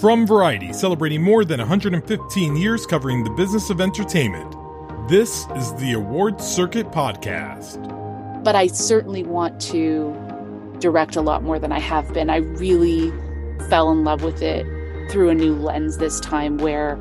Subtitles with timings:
[0.00, 4.54] From Variety, celebrating more than 115 years covering the business of entertainment,
[5.08, 7.82] this is the Award Circuit Podcast.
[8.44, 10.14] But I certainly want to
[10.80, 12.28] direct a lot more than I have been.
[12.28, 13.10] I really
[13.70, 14.66] fell in love with it
[15.10, 17.00] through a new lens this time where,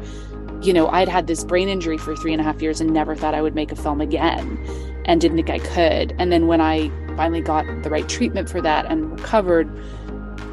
[0.62, 3.14] you know, I'd had this brain injury for three and a half years and never
[3.14, 4.57] thought I would make a film again
[5.04, 6.16] and didn't think I could.
[6.18, 9.69] And then when I finally got the right treatment for that and recovered,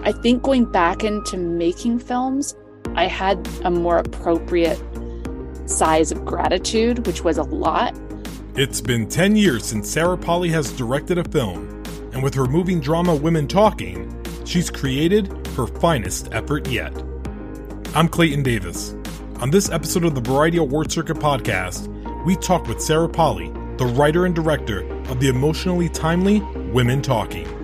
[0.04, 2.56] I think going back into making films,
[2.96, 4.82] I had a more appropriate
[5.66, 7.96] size of gratitude, which was a lot.
[8.56, 12.80] It's been 10 years since Sarah Polley has directed a film, and with her moving
[12.80, 14.12] drama Women Talking,
[14.44, 16.92] she's created her finest effort yet.
[17.94, 18.96] I'm Clayton Davis.
[19.36, 21.86] On this episode of the Variety Award Circuit podcast,
[22.24, 26.40] we talk with Sarah Polley, the writer and director of the emotionally timely
[26.72, 27.61] Women Talking.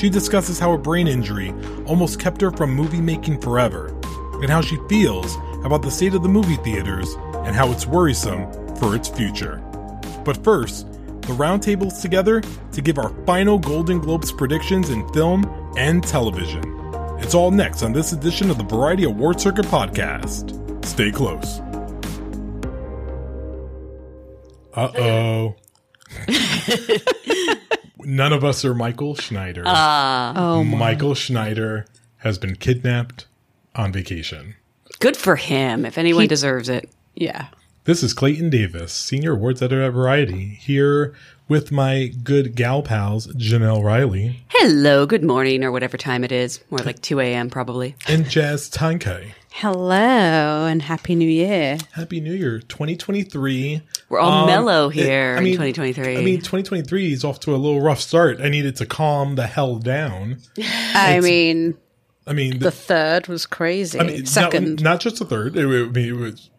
[0.00, 1.52] She discusses how a brain injury
[1.84, 3.88] almost kept her from movie making forever,
[4.40, 7.12] and how she feels about the state of the movie theaters
[7.44, 9.58] and how it's worrisome for its future.
[10.24, 12.40] But first, the roundtable's together
[12.72, 15.44] to give our final Golden Globes predictions in film
[15.76, 16.62] and television.
[17.18, 20.56] It's all next on this edition of the Variety Award Circuit podcast.
[20.82, 21.60] Stay close.
[24.74, 25.56] Uh oh.
[28.04, 29.62] None of us are Michael Schneider.
[29.66, 30.78] Uh, Oh, my.
[30.78, 31.86] Michael Schneider
[32.18, 33.26] has been kidnapped
[33.74, 34.54] on vacation.
[34.98, 35.84] good for him.
[35.86, 36.88] If anyone He- deserves it.
[37.14, 37.46] yeah.
[37.84, 41.14] This is Clayton Davis, Senior Awards Editor at Variety, here
[41.48, 46.60] with my good gal pals, Janelle Riley Hello, good morning, or whatever time it is.
[46.70, 47.96] More like 2 a.m., probably.
[48.06, 49.32] and Jazz Tangcay.
[49.52, 51.78] Hello and happy new year.
[51.92, 53.80] Happy New Year 2023.
[54.10, 56.18] We're all Um, mellow it- here I in mean- 2023.
[56.18, 58.40] I mean, 2023 is off to a little rough start.
[58.42, 60.38] I needed to calm the hell down.
[60.94, 61.74] I mean,
[62.26, 63.98] I mean, the third was crazy.
[63.98, 64.82] I mean, Second.
[64.82, 65.56] not, not just the third.
[65.56, 66.50] It, I mean, it was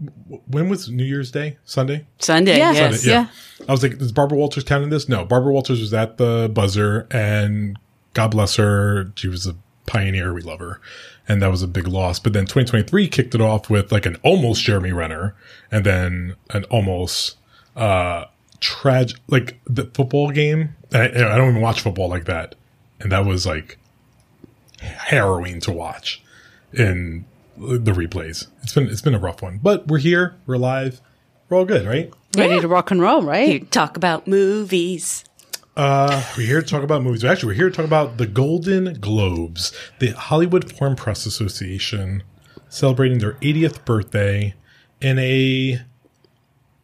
[0.48, 1.58] when was New Year's Day?
[1.66, 2.06] Sunday.
[2.20, 2.72] Sunday, Yeah.
[2.72, 3.02] yes.
[3.04, 3.30] Sunday,
[3.68, 5.08] I was like, is Barbara Walters counting this?
[5.10, 7.78] No, Barbara Walters was at the buzzer, and
[8.14, 9.56] God bless her, she was a
[9.86, 10.34] pioneer.
[10.34, 10.80] We love her,
[11.28, 12.18] and that was a big loss.
[12.20, 15.36] But then 2023 kicked it off with like an almost Jeremy Renner,
[15.70, 17.36] and then an almost
[17.76, 18.26] uh
[18.60, 20.76] tragic like the football game.
[20.94, 22.56] I, I don't even watch football like that,
[23.00, 23.78] and that was like
[24.80, 26.24] harrowing to watch
[26.74, 27.26] in
[27.58, 28.48] the replays.
[28.64, 31.02] It's been it's been a rough one, but we're here, we're live,
[31.50, 32.12] we're all good, right?
[32.38, 33.50] Ready to rock and roll, right?
[33.50, 35.26] You talk about movies.
[35.76, 37.24] Uh, we're here to talk about movies.
[37.24, 42.24] Actually, we're here to talk about the Golden Globes, the Hollywood Foreign Press Association
[42.70, 44.54] celebrating their 80th birthday
[45.02, 45.82] in a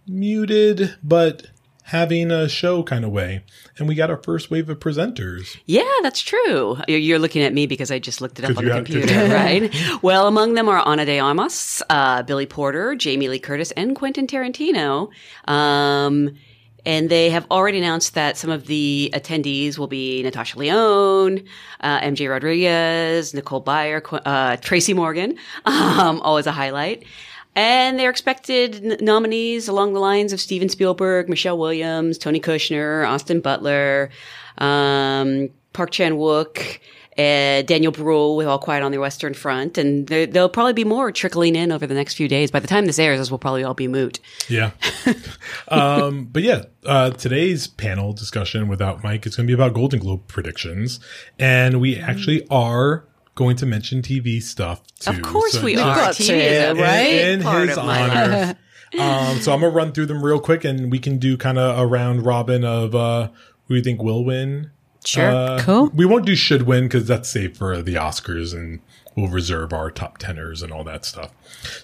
[0.07, 1.47] muted but
[1.83, 3.43] having a show kind of way.
[3.77, 5.57] And we got our first wave of presenters.
[5.65, 6.77] Yeah, that's true.
[6.87, 9.73] You're- looking at me because I just looked it up on the computer, right?
[10.01, 14.27] well, among them are Ana de Armas, uh, Billy Porter, Jamie Lee Curtis, and Quentin
[14.27, 15.09] Tarantino.
[15.47, 16.35] Um,
[16.85, 21.43] and they have already announced that some of the attendees will be Natasha Lyonne,
[21.81, 27.03] uh, MJ Rodriguez, Nicole Byer, uh, Tracy Morgan, um, always a highlight.
[27.57, 33.09] And they're expected n- nominees along the lines of Steven Spielberg, Michelle Williams, Tony Kushner,
[33.09, 34.11] Austin Butler,
[34.59, 36.77] um, Park Chan Wook,
[37.17, 39.79] uh, Daniel Bruhl with All Quiet on the Western Front.
[39.79, 42.51] And there, there'll probably be more trickling in over the next few days.
[42.51, 44.19] By the time this airs, this will probably all be moot.
[44.47, 44.69] Yeah.
[45.69, 49.99] um, but yeah, uh, today's panel discussion without Mike is going to be about Golden
[49.99, 50.99] Globe predictions.
[51.39, 53.06] And we actually are
[53.37, 55.11] going to mention TV stuff too.
[55.11, 55.95] Of course So we just are.
[55.95, 57.07] got TV to, is a right?
[57.07, 58.57] in, in part his of my honor.
[58.99, 61.79] um, so I'm gonna run through them real quick, and we can do kind of
[61.79, 63.29] a round robin of uh,
[63.67, 64.71] who you think will win.
[65.05, 65.29] Sure.
[65.29, 65.89] Uh, Cool.
[65.93, 68.81] We won't do should win because that's safe for the Oscars, and
[69.17, 71.31] we'll reserve our top tenors and all that stuff.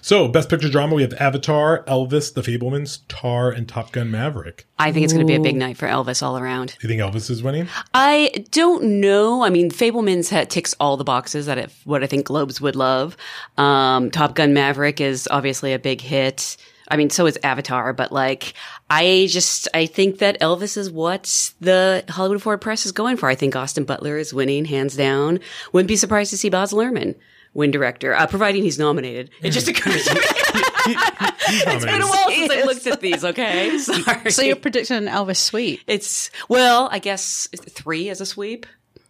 [0.00, 4.66] So, best picture drama, we have Avatar, Elvis, The Fabelmans, Tar, and Top Gun Maverick.
[4.78, 6.76] I think it's going to be a big night for Elvis all around.
[6.80, 7.66] You think Elvis is winning?
[7.92, 9.42] I don't know.
[9.42, 12.76] I mean, Fabelman's ha- ticks all the boxes that if, what I think Globes would
[12.76, 13.16] love.
[13.58, 16.56] Um, Top Gun Maverick is obviously a big hit.
[16.88, 18.54] I mean, so is Avatar, but like,
[18.90, 23.28] I just, I think that Elvis is what the Hollywood Foreign Press is going for.
[23.28, 25.40] I think Austin Butler is winning, hands down.
[25.72, 27.14] Wouldn't be surprised to see Baz Luhrmann
[27.54, 29.30] win director, uh, providing he's nominated.
[29.40, 30.20] It just occurs to me.
[31.46, 33.78] it's been a while since I looked at these, okay?
[33.78, 34.30] Sorry.
[34.30, 35.80] So you're predicting an Elvis sweep.
[35.86, 38.66] It's well, I guess three as a sweep.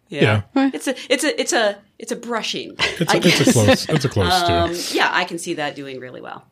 [0.09, 0.43] Yeah.
[0.55, 2.77] It's a it's a it's a it's a brushing.
[2.79, 3.89] It's I a, it's a close.
[3.89, 4.97] It's a close Um, too.
[4.97, 6.45] yeah, I can see that doing really well.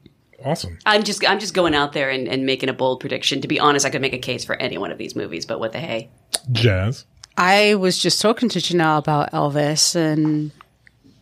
[0.44, 0.78] Awesome.
[0.86, 3.40] I'm just I'm just going out there and, and making a bold prediction.
[3.40, 5.60] To be honest, I could make a case for any one of these movies, but
[5.60, 6.10] what the hey?
[6.50, 7.04] Jazz.
[7.36, 10.50] I was just talking to Janelle about Elvis and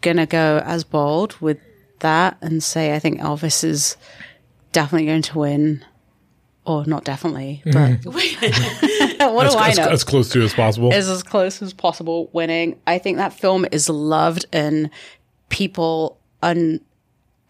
[0.01, 1.59] gonna go as bold with
[2.01, 3.97] that and say I think Elvis is
[4.73, 5.85] definitely going to win,
[6.65, 8.11] or not definitely, but mm-hmm.
[9.35, 9.89] what as, do I as- know?
[9.89, 10.93] as close to as possible.
[10.93, 12.81] is as close as possible winning.
[12.87, 14.91] I think that film is loved and
[15.49, 16.81] people un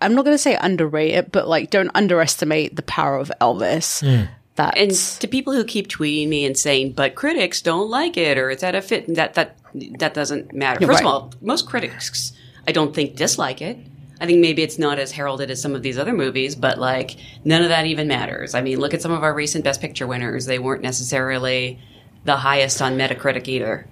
[0.01, 4.03] I'm not going to say underrate it, but like don't underestimate the power of Elvis.
[4.03, 4.29] Mm.
[4.57, 8.37] That's And to people who keep tweeting me and saying, "But critics don't like it,"
[8.37, 9.57] or "It's at a fit," that that
[9.99, 10.81] that doesn't matter.
[10.87, 11.07] First right.
[11.07, 12.33] of all, most critics,
[12.67, 13.79] I don't think dislike it.
[14.21, 17.17] I think maybe it's not as heralded as some of these other movies, but like
[17.45, 18.55] none of that even matters.
[18.55, 21.79] I mean, look at some of our recent Best Picture winners; they weren't necessarily
[22.25, 23.87] the highest on Metacritic either.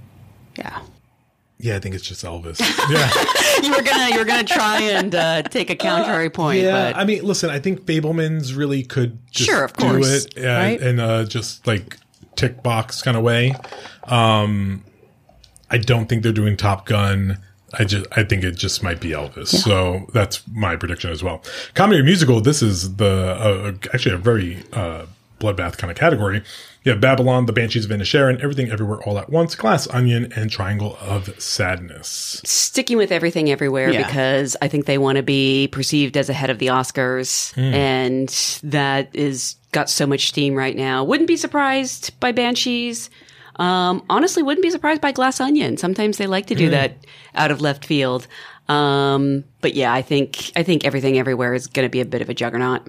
[0.57, 0.81] yeah.
[1.61, 2.61] Yeah, I think it's just Elvis.
[2.91, 3.11] Yeah.
[3.63, 6.97] you were gonna you were gonna try and uh, take a contrary point, Yeah, but
[7.01, 10.49] I mean, listen, I think Fabelman's really could just Sure, of course, do it uh,
[10.51, 10.81] right?
[10.81, 11.97] in a just like
[12.37, 13.55] tick box kind of way.
[14.05, 14.85] Um,
[15.71, 17.39] I don't think they're doing Top Gun.
[17.79, 19.49] I just I think it just might be Elvis.
[19.49, 21.43] So that's my prediction as well.
[21.75, 22.41] Comedy or musical.
[22.41, 25.05] This is the uh, actually a very uh,
[25.41, 26.43] bloodbath kind of category.
[26.89, 30.51] You have Babylon, The Banshees of Inisherin, Everything Everywhere All at Once, Glass Onion, and
[30.51, 32.41] Triangle of Sadness.
[32.47, 34.07] sticking with everything everywhere Yeah.
[34.07, 38.31] because I think they want to be perceived as ahead of the Oscars, and
[38.63, 41.05] that is got so much steam right now.
[41.05, 43.11] Wouldn't be surprised by Banshees.
[43.57, 45.77] Um, honestly, wouldn't be surprised by Glass Onion.
[45.77, 47.05] Sometimes they like to do that
[47.35, 48.27] out of left field.
[48.71, 52.23] Um, but yeah, I think I think everything everywhere is going to be a bit
[52.23, 52.89] of a juggernaut.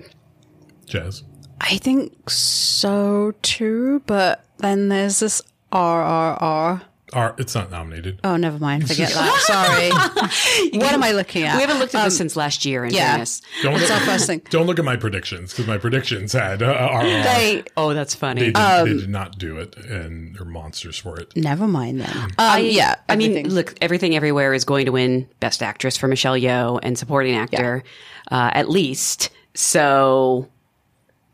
[0.86, 1.24] Jazz.
[1.62, 5.42] I think so too, but then there's this
[5.72, 6.82] RRR.
[7.12, 8.20] Are it's not nominated.
[8.24, 8.88] Oh, never mind.
[8.88, 9.40] Forget that.
[9.42, 10.78] Sorry.
[10.80, 11.56] what am I looking at?
[11.56, 12.86] We haven't looked at this since last year.
[12.86, 13.10] In yeah.
[13.14, 13.42] fairness.
[13.64, 14.44] Don't What's look, our first thing?
[14.52, 18.20] don't look at my predictions because my predictions had uh, are, They Oh, that's they,
[18.20, 18.42] funny.
[18.52, 21.36] did, they did not do it, and they're monsters for it.
[21.36, 22.30] never mind then.
[22.38, 26.36] Um, yeah, I mean, look, Everything Everywhere is going to win Best Actress for Michelle
[26.36, 27.84] Yeoh and Supporting Actor,
[28.30, 29.32] uh, at least.
[29.56, 30.48] So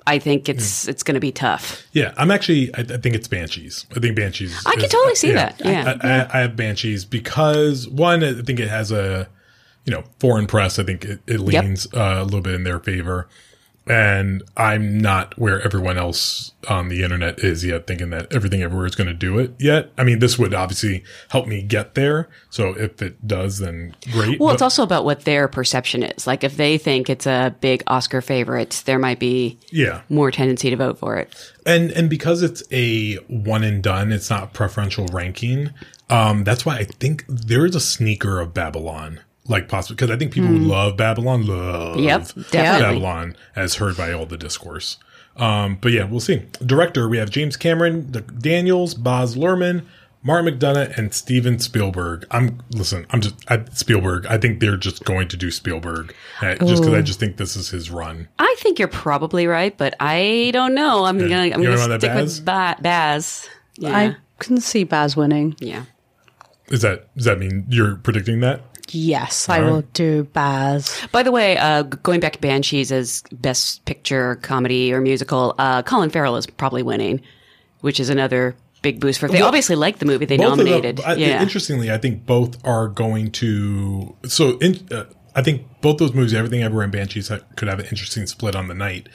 [0.07, 1.87] I think it's it's going to be tough.
[1.91, 2.73] Yeah, I'm actually.
[2.75, 3.87] I, I think it's Banshees.
[3.95, 4.55] I think Banshees.
[4.65, 5.97] I can totally see that, yeah.
[6.01, 9.27] I, I, I have Banshees because one, I think it has a,
[9.83, 10.77] you know, foreign press.
[10.77, 13.27] I think it, it leans uh, a little bit in their favor,
[13.87, 18.87] and I'm not where everyone else on the internet is yet, thinking that everything everywhere
[18.87, 19.91] is going to do it yet.
[19.97, 22.27] I mean, this would obviously help me get there.
[22.49, 24.39] So if it does, then great.
[24.39, 26.25] Well, But- it's also about what their perception is.
[26.25, 30.69] Like, if they think it's a big Oscar favorite, there might be yeah, more tendency
[30.71, 31.33] to vote for it.
[31.65, 35.71] and and because it's a one and done, it's not preferential ranking.
[36.09, 40.17] Um, that's why I think there is a sneaker of Babylon, like possibly because I
[40.17, 42.51] think people who love Babylon love Yep, definitely.
[42.81, 44.97] Babylon as heard by all the discourse.
[45.37, 46.45] Um, but yeah, we'll see.
[46.65, 49.83] Director, we have James Cameron, the Daniels, Baz Luhrmann,
[50.23, 52.25] Martin McDonagh, and Steven Spielberg.
[52.31, 53.05] I'm listen.
[53.11, 54.25] I'm just I, Spielberg.
[54.27, 57.55] I think they're just going to do Spielberg uh, just because I just think this
[57.57, 58.27] is his run.
[58.39, 61.03] I think you're probably right, but I don't know.
[61.05, 62.37] I'm gonna I'm You gonna stick Baz?
[62.39, 63.49] with ba- Baz.
[63.77, 65.55] Yeah, I can see Baz winning.
[65.59, 65.83] yeah.
[66.69, 68.61] Is that does that mean you're predicting that?
[68.89, 70.95] Yes, I will do Baz.
[71.11, 75.81] By the way, uh, going back to Banshees as Best Picture Comedy or Musical, uh,
[75.83, 77.21] Colin Farrell is probably winning,
[77.81, 79.27] which is another big boost for.
[79.27, 81.01] They Well, obviously like the movie they Both of them- nominated.
[81.05, 84.15] I- yeah, Interestingly, I think both are going to.
[84.27, 85.05] So in, uh,
[85.35, 88.67] I think both those movies, Everything Everywhere and Banshees, could have an interesting split on
[88.67, 89.09] the night.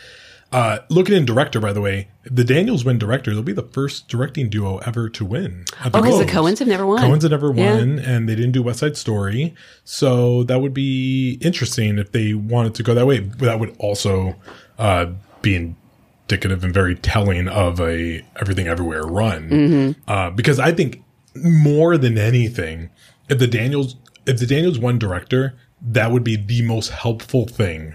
[0.52, 3.62] Uh, looking in director, by the way, if the Daniels win director, they'll be the
[3.62, 5.64] first directing duo ever to win.
[5.84, 6.24] Oh, 'cause the.
[6.24, 6.98] Coens have never won.
[7.02, 7.76] Coens have never Yeah.
[7.76, 9.54] won, and they didn't do West Side Story.
[9.84, 13.20] So that would be interesting if they wanted to go that way.
[13.20, 14.34] That would also
[14.78, 15.06] uh,
[15.42, 19.94] be indicative and very telling of a Everything Everywhere run.
[20.08, 21.02] Uh, because I think
[21.36, 22.88] more than anything,
[23.28, 27.94] if the Daniels if the Daniels won director, that would be the most helpful thing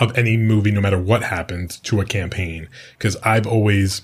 [0.00, 2.68] of any movie, no matter what happens to a campaign.
[2.98, 4.02] Because I've always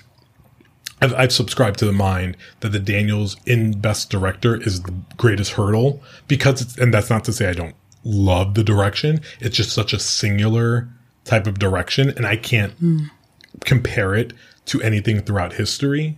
[1.01, 5.53] I've, I've subscribed to the mind that the Daniels in Best Director is the greatest
[5.53, 9.21] hurdle because it's, and that's not to say I don't love the direction.
[9.39, 10.87] It's just such a singular
[11.23, 12.73] type of direction, and I can't
[13.65, 14.33] compare it
[14.67, 16.17] to anything throughout history.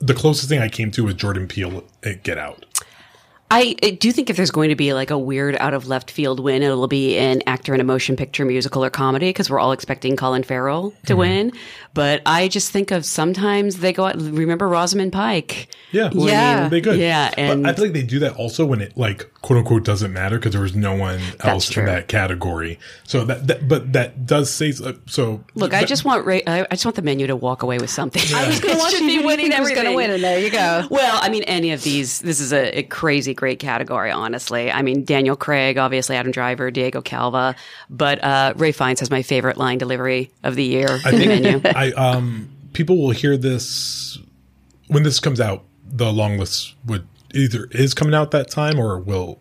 [0.00, 2.64] The closest thing I came to was Jordan Peele at Get Out.
[3.50, 6.10] I, I do think if there's going to be like a weird out of left
[6.10, 9.58] field win, it'll be an actor in a motion picture, musical, or comedy because we're
[9.58, 11.18] all expecting Colin Farrell to Mm-hmm.
[11.18, 11.52] win.
[11.94, 14.16] But I just think of sometimes they go out.
[14.20, 15.68] Remember Rosamund Pike?
[15.90, 16.68] Yeah, Yeah.
[16.68, 16.98] they good.
[16.98, 19.84] Yeah, and- but I feel like they do that also when it like quote unquote
[19.84, 21.82] doesn't matter because there was no one else true.
[21.82, 22.78] in that category.
[23.04, 24.96] So that, that but that does say so.
[25.06, 27.78] so Look, I just want Ray, I I just want the menu to walk away
[27.78, 28.22] with something.
[28.34, 30.86] I was Gonna watch who you think was gonna win, and there you go.
[30.90, 32.20] Well, I mean, any of these.
[32.20, 34.70] This is a, a crazy, great category, honestly.
[34.70, 37.54] I mean, Daniel Craig, obviously Adam Driver, Diego Calva,
[37.88, 41.64] but uh, Ralph Fiennes has my favorite line delivery of the year I think.
[41.64, 44.18] I um people will hear this
[44.88, 45.64] when this comes out.
[45.90, 49.38] The long list would either is coming out that time or will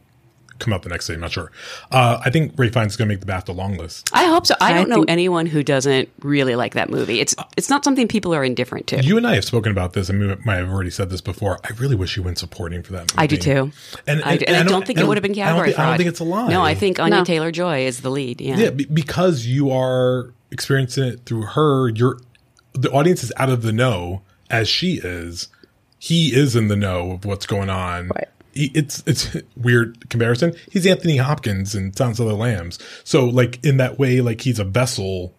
[0.60, 1.14] come out the next day.
[1.16, 1.52] I'm not sure.
[1.92, 4.10] Uh, I think Ralph Fiennes is going to make the BAFTA long list.
[4.14, 4.56] I hope so.
[4.62, 7.20] I I don't know think- anyone who doesn't really like that movie.
[7.20, 9.02] It's it's not something people are indifferent to.
[9.04, 11.60] You and I have spoken about this, and we might have already said this before.
[11.64, 13.02] I really wish he went supporting for that.
[13.14, 13.14] Movie.
[13.24, 13.72] I do too.
[14.08, 15.86] And, I, and I don't think it would have been I don't category think- I
[15.90, 16.50] don't think it's a lie.
[16.50, 17.24] No, I think Anya No.
[17.24, 18.42] Taylor Joy is the lead.
[18.42, 18.58] Yeah.
[18.58, 21.90] Yeah, be- because you are experiencing it through her.
[21.90, 22.20] You're
[22.74, 25.50] the audience is out of the know as she is.
[26.00, 28.10] He is in the know of what's going on.
[28.10, 28.28] Right.
[28.58, 30.54] He, it's it's weird comparison.
[30.72, 32.80] He's Anthony Hopkins in Sounds of the Lambs.
[33.04, 35.34] So like in that way, like he's a vessel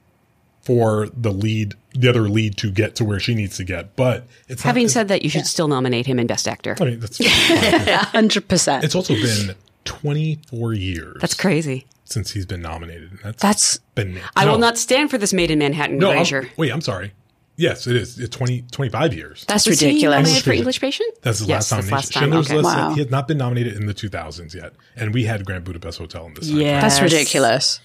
[0.63, 3.97] for the lead, the other lead to get to where she needs to get.
[3.97, 6.77] But it's not- Having it's- said that, you should still nominate him in Best Actor.
[6.81, 7.19] I mean, that's
[8.13, 8.85] hundred percent.
[8.85, 11.17] it's also been 24 years.
[11.21, 11.87] That's crazy.
[12.05, 13.19] since he's been nominated.
[13.23, 14.21] That's That's been.
[14.37, 16.49] I no, will not stand for this Maid in Manhattan No, erasure.
[16.59, 16.71] wait.
[16.73, 17.13] I'm sorry.
[17.59, 18.19] Yes, it is.
[18.21, 19.45] It's 20, 25 years.
[19.49, 20.15] that's Was he ridiculous.
[20.17, 21.15] nominated for English English Patient?
[21.23, 21.95] That's his yes, last that's nomination.
[21.97, 22.23] last time.
[22.23, 22.57] Schindler's Okay.
[22.57, 22.65] List.
[22.77, 22.91] Wow.
[22.95, 26.25] He had not been nominated in the 2000s yet, and we had Grand Budapest Hotel
[26.27, 26.49] in this.
[26.49, 26.81] Yeah.
[26.81, 27.81] That's ridiculous.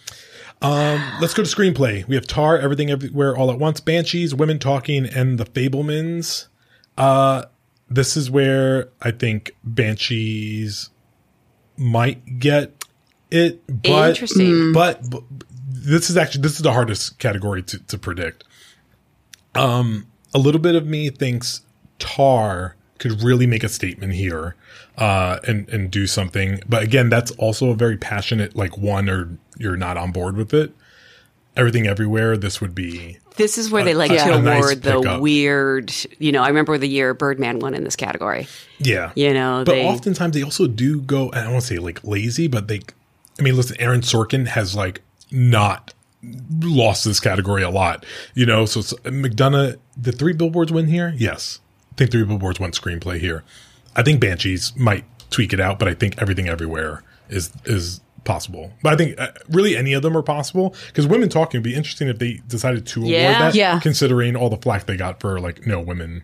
[0.61, 2.07] Let's go to screenplay.
[2.07, 6.45] We have Tar, Everything Everywhere All at Once, Banshees, Women Talking, and The Fabelmans.
[6.97, 7.45] Uh,
[7.89, 10.89] this is where I think Banshees
[11.77, 12.71] might get
[13.31, 14.71] it, but Interesting.
[14.71, 15.23] but, but
[15.67, 18.43] this is actually this is the hardest category to, to predict.
[19.55, 21.61] Um, a little bit of me thinks
[21.99, 24.55] Tar could really make a statement here,
[24.97, 26.59] uh, and and do something.
[26.67, 30.53] But again, that's also a very passionate like one or you're not on board with
[30.53, 30.73] it.
[31.55, 32.35] Everything everywhere.
[32.35, 34.25] This would be This is where they like Yeah.
[34.25, 35.21] to a nice award the pickup.
[35.21, 35.93] weird.
[36.17, 38.47] You know, I remember the year Birdman won in this category.
[38.79, 39.11] yeah.
[39.15, 41.31] You know, But they oftentimes they also do go.
[41.31, 42.81] I don't want to say like lazy, but they.
[43.39, 45.93] I mean, listen, Aaron Sorkin has like not
[46.61, 48.05] lost this category a lot.
[48.33, 49.77] You know, so it's, McDonagh.
[49.97, 51.13] The three billboards win here.
[51.17, 51.59] Yes,
[51.91, 53.43] I think three billboards won screenplay here.
[53.95, 58.71] I think Banshees might tweak it out, but I think everything everywhere is is possible.
[58.81, 61.75] But I think uh, really any of them are possible because women talking would be
[61.75, 63.39] interesting if they decided to Yeah.
[63.39, 63.55] award that.
[63.55, 63.79] Yeah.
[63.79, 66.23] considering all the flack they got for like no women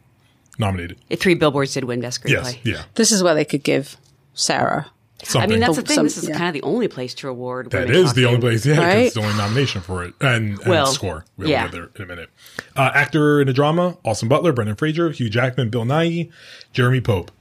[0.58, 0.98] nominated.
[1.18, 2.53] Three Billboards did win Best Screenplay.
[2.53, 2.84] Yes, yeah.
[2.96, 3.98] This is where they could give
[4.34, 4.88] Sarah.
[5.36, 6.04] I mean, that's the Some- thing.
[6.04, 6.38] This is yeah.
[6.38, 7.72] kind of the only place to award.
[7.72, 8.98] That women is the only place, Yeah, Right?
[9.08, 11.26] it's the only nomination for it, and, and Well, score.
[11.38, 11.64] We'll yeah.
[11.64, 12.30] get there in a minute.
[12.76, 16.32] Uh, actor in a drama: Austin Butler, Brendan Fraser, Hugh Jackman, Bill Nighy,
[16.74, 17.32] Jeremy Pope.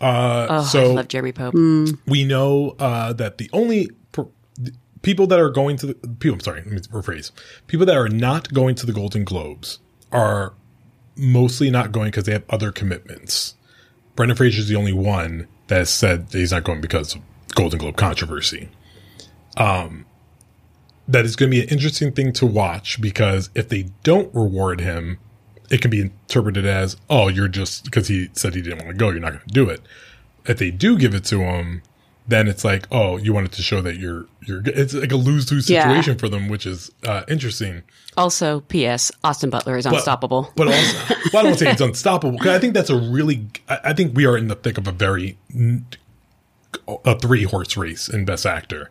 [0.00, 1.54] Uh, Oh, so I love Jeremy Pope.
[2.06, 4.26] we know uh, that the only per,
[4.58, 4.72] the
[5.02, 7.30] people that are going to the people, I'm sorry, let me rephrase.
[7.66, 9.78] People that are not going to the Golden Globes
[10.12, 10.54] are
[11.16, 13.54] mostly not going because they have other commitments.
[14.16, 17.22] Brendan Fraser is the only one that said he's not going because of
[17.54, 18.68] Golden Globe controversy.
[19.56, 20.06] Um,
[21.06, 24.80] that is going to be an interesting thing to watch because if they don't reward
[24.80, 25.18] him,
[25.70, 28.96] it can be interpreted as, oh, you're just because he said he didn't want to
[28.96, 29.80] go, you're not going to do it.
[30.46, 31.82] If they do give it to him,
[32.26, 34.62] then it's like, oh, you wanted to show that you're you're.
[34.64, 35.82] It's like a lose lose Yeah.
[35.84, 37.82] situation for them, which is uh, interesting.
[38.16, 39.10] Also, P.S.
[39.24, 40.50] Austin Butler is unstoppable.
[40.56, 42.96] But also, well, I don't want to say it's unstoppable because I think that's a
[42.96, 43.46] really.
[43.68, 45.36] I I think we are in the thick of a very
[47.04, 48.90] a three horse race in Best Actor,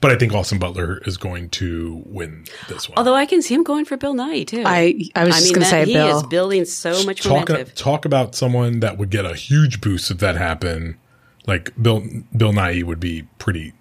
[0.00, 2.98] but I think Austin Butler is going to win this one.
[2.98, 4.62] Although I can see him going for Bill Nighy too.
[4.66, 6.16] I I was I just mean, going to say he Bill.
[6.18, 7.72] is building so much talk momentum.
[7.74, 10.96] talk about someone that would get a huge boost if that happened.
[11.46, 12.02] Like Bill
[12.36, 13.72] Bill Nighy would be pretty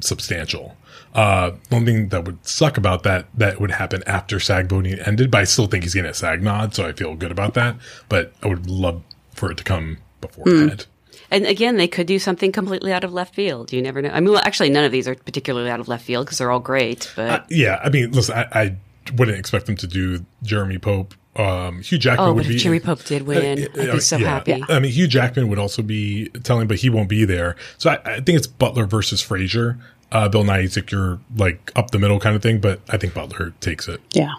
[0.00, 0.76] substantial.
[1.14, 5.30] Uh, one thing that would suck about that that would happen after SAG voting ended,
[5.30, 7.76] but I still think he's getting a SAG nod, so I feel good about that.
[8.08, 10.86] But I would love for it to come before that.
[11.30, 13.72] And again, they could do something completely out of left field.
[13.72, 14.10] You never know.
[14.10, 16.50] I mean, well, actually, none of these are particularly out of left field because they're
[16.50, 17.12] all great.
[17.16, 18.76] But Yeah, I mean, listen, I, I
[19.14, 21.14] wouldn't expect them to do Jeremy Pope.
[21.38, 23.92] Um, Hugh Jackman oh, would but be if Jeremy Pope did win, Uh, I'd uh,
[23.94, 24.28] be so yeah.
[24.28, 24.64] happy.
[24.68, 27.54] I mean, Hugh Jackman would also be telling, but he won't be there.
[27.78, 29.78] So I, I think it's Butler versus Fraser.
[30.10, 33.14] Uh, Bill Nighy's like your like up the middle kind of thing, but I think
[33.14, 34.00] Butler takes it.
[34.12, 34.34] yeah.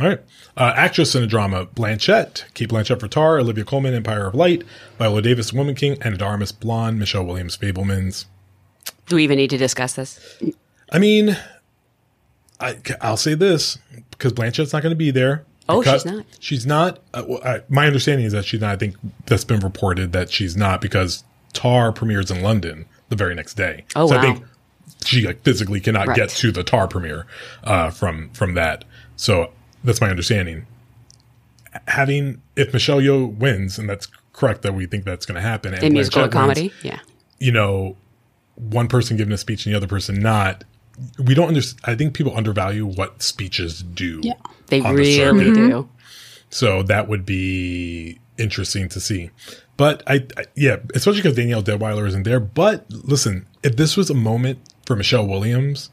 [0.00, 0.20] All right.
[0.56, 4.64] Uh, actress in a drama: Blanchett, Cate Blanchett for Tar, Olivia Colman, Empire of Light,
[4.98, 8.24] Viola Davis, Woman King, Ana de Armas, Blonde, Michelle Williams, Fabelmans.
[9.06, 10.18] Do we even need to discuss this?
[10.90, 11.36] I mean,
[12.58, 13.78] I, I'll say this
[14.10, 15.44] because Blanchett's not going to be there.
[15.68, 16.26] Oh, because- she's not.
[16.40, 16.98] She's not.
[17.14, 18.72] Uh, well, I, my understanding is that she's not.
[18.72, 23.34] I think that's been reported that she's not because Tar premieres in London the very
[23.34, 23.84] next day.
[23.96, 24.20] Oh, so wow.
[24.20, 24.44] I think
[25.04, 26.16] she like, physically cannot Right.
[26.16, 27.26] get to the Tar premiere
[27.62, 28.84] uh, from from that.
[29.16, 29.52] So
[29.82, 30.66] that's my understanding.
[31.88, 35.74] Having if Michelle Yeoh wins, and that's correct that we think that's going to happen,
[35.74, 36.72] and In musical Blanchett wins, comedy?
[36.82, 37.00] Yeah.
[37.40, 37.96] you know,
[38.54, 40.64] one person giving a speech and the other person not.
[41.18, 41.80] We don't understand.
[41.84, 44.20] I think people undervalue what speeches do.
[44.22, 44.34] Yeah.
[44.68, 45.54] They on the really circuit.
[45.54, 45.68] do.
[45.68, 45.90] Mm-hmm.
[46.50, 49.30] So that would be interesting to see.
[49.76, 52.40] But I, I yeah, especially because Danielle Deadwyler isn't there.
[52.40, 55.90] But listen, if this was a moment for Michelle Williams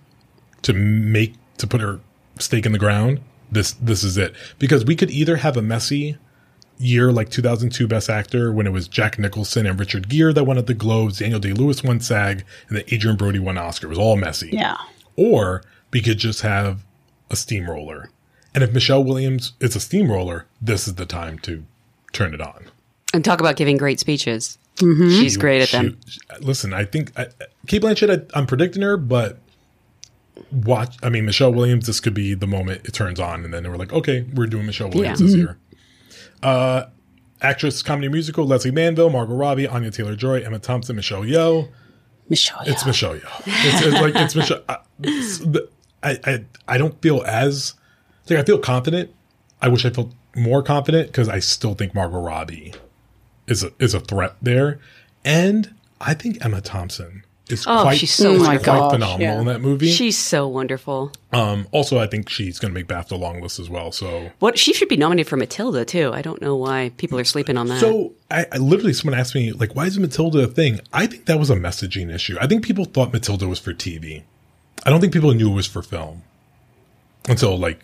[0.62, 2.00] to make to put her
[2.40, 4.36] stake in the ground, this this is it.
[4.60, 6.18] Because we could either have a messy
[6.82, 10.58] year like 2002 Best Actor when it was Jack Nicholson and Richard Gere that won
[10.58, 13.88] at the Globes, Daniel Day Lewis won SAG, and then Adrien Brody won Oscar.
[13.88, 14.50] It was all messy.
[14.52, 14.78] Yeah.
[15.16, 16.84] Or we could just have
[17.30, 18.10] a steamroller.
[18.54, 21.64] And if Michelle Williams is a steamroller, this is the time to
[22.12, 22.66] turn it on.
[23.14, 24.58] And talk about giving great speeches.
[24.78, 25.10] Mm-hmm.
[25.10, 25.98] She's great at them.
[26.06, 27.28] She- listen, I think I,
[27.68, 29.38] Cate Blanchett, I, I'm predicting her, but
[30.52, 30.96] watch.
[31.04, 31.88] I mean, Michelle Williams.
[31.88, 34.66] This could be the moment it turns on, and then we're like, okay, we're doing
[34.66, 35.26] Michelle Williams Yeah.
[35.26, 35.46] this mm-hmm.
[35.46, 35.58] year.
[36.44, 36.86] Uh,
[37.42, 41.70] actress, comedy musical: Lesley Manville, Margot Robbie, Anya Taylor Joy, Emma Thompson, Michelle Yeoh.
[42.30, 42.62] Michelle.
[42.66, 43.42] It's Michelle Yeoh.
[43.46, 44.64] It's, it's like it's Michelle.
[44.70, 45.42] I, it's
[46.04, 47.74] I, I I don't feel as
[48.30, 49.14] like I feel confident.
[49.62, 52.74] I wish I felt more confident because I still think Margot Robbie
[53.48, 54.80] is a is a threat there,
[55.26, 59.40] and I think Emma Thompson is Oh, quite, she's so quite phenomenal yeah.
[59.40, 59.90] in that movie.
[59.92, 61.12] She's so wonderful.
[61.34, 63.92] um, also, I think she's going to make BAFTA long list as well.
[63.92, 66.12] So What she should be nominated for Matilda too.
[66.14, 67.80] I don't know why people are sleeping on that.
[67.80, 70.80] So I, I literally someone asked me like, why is Matilda a thing?
[70.94, 72.38] I think that was a messaging issue.
[72.40, 74.24] I think people thought Matilda was for TV.
[74.86, 76.24] I don't think people knew it was for film
[77.30, 77.80] until like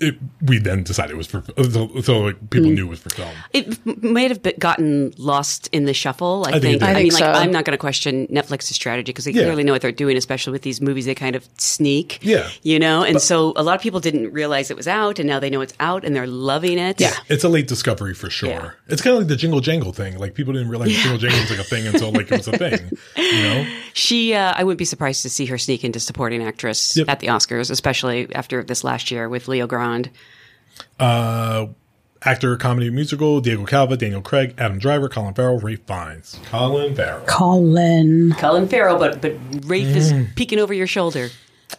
[0.00, 3.10] it, we then decided it was for until, until like people knew it was for
[3.10, 3.30] film.
[3.52, 6.44] It m- may have gotten lost in the shuffle.
[6.46, 6.82] I, think think.
[6.82, 6.84] it.
[6.84, 7.36] I, I mean, think like.
[7.36, 9.42] I'm not going to question Netflix's strategy because they Yeah.
[9.44, 11.06] clearly know what they're doing, especially with these movies.
[11.06, 12.48] They kind of sneak, Yeah.
[12.62, 13.02] you know.
[13.04, 15.60] And so a lot of people didn't realize it was out, and now they know
[15.60, 17.00] it's out, and they're loving it.
[17.00, 17.14] Yeah.
[17.28, 18.48] It's a late discovery for sure.
[18.50, 18.70] Yeah.
[18.88, 20.18] It's kind of like the jingle jangle thing.
[20.18, 22.56] Like people didn't realize jingle jangle was like a thing until like it was a
[22.58, 22.90] thing.
[23.16, 23.66] You know?
[23.92, 27.08] She, uh, I wouldn't be surprised to see her sneak into supporting actress Yep.
[27.08, 30.10] at the Oscars, especially after this last year with Leo Grande.
[30.98, 31.66] Uh,
[32.22, 36.38] actor, comedy, musical: Diego Calva, Daniel Craig, Adam Driver, Colin Farrell, Ralph Fiennes.
[36.46, 37.24] Colin Farrell.
[37.26, 38.34] Colin.
[38.38, 39.34] Colin Farrell, but but
[39.66, 40.34] Rafe is Mm.
[40.36, 41.28] peeking over your shoulder.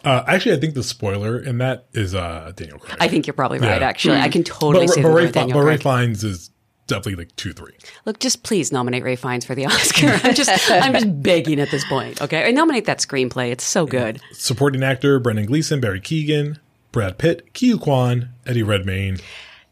[0.04, 2.96] Uh, actually, I think the spoiler in that is uh, Daniel Craig.
[3.00, 3.80] I think you're probably right.
[3.80, 3.86] Yeah.
[3.86, 5.82] Actually, I can totally but, see but, that Ray, with Daniel but Ray Craig.
[5.82, 6.50] Fiennes is
[6.86, 7.74] definitely like two, three.
[8.06, 10.18] Look, just please nominate Ralph Fiennes for the Oscar.
[10.24, 12.20] I'm just, I'm just begging at this point.
[12.22, 13.50] Okay, and nominate that screenplay.
[13.52, 14.20] It's so good.
[14.32, 16.58] Supporting actor: Brendan Gleeson, Barry Keoghan,
[16.92, 19.18] Brad Pitt, Ke Huy Quan, Eddie Redmayne.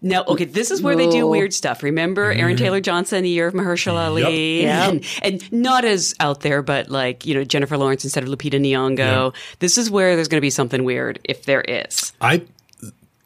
[0.02, 1.83] Now, okay, this is where they do weird stuff.
[1.83, 2.64] Remember Aaron mm-hmm.
[2.64, 4.88] Taylor Johnson, The Year of Mahershala Ali, Yep.
[4.90, 8.59] and, and not as out there, but like you know Jennifer Lawrence instead of Lupita
[8.59, 9.35] Nyong'o.
[9.59, 12.14] This is where there's going to be something weird if there is.
[12.20, 12.46] I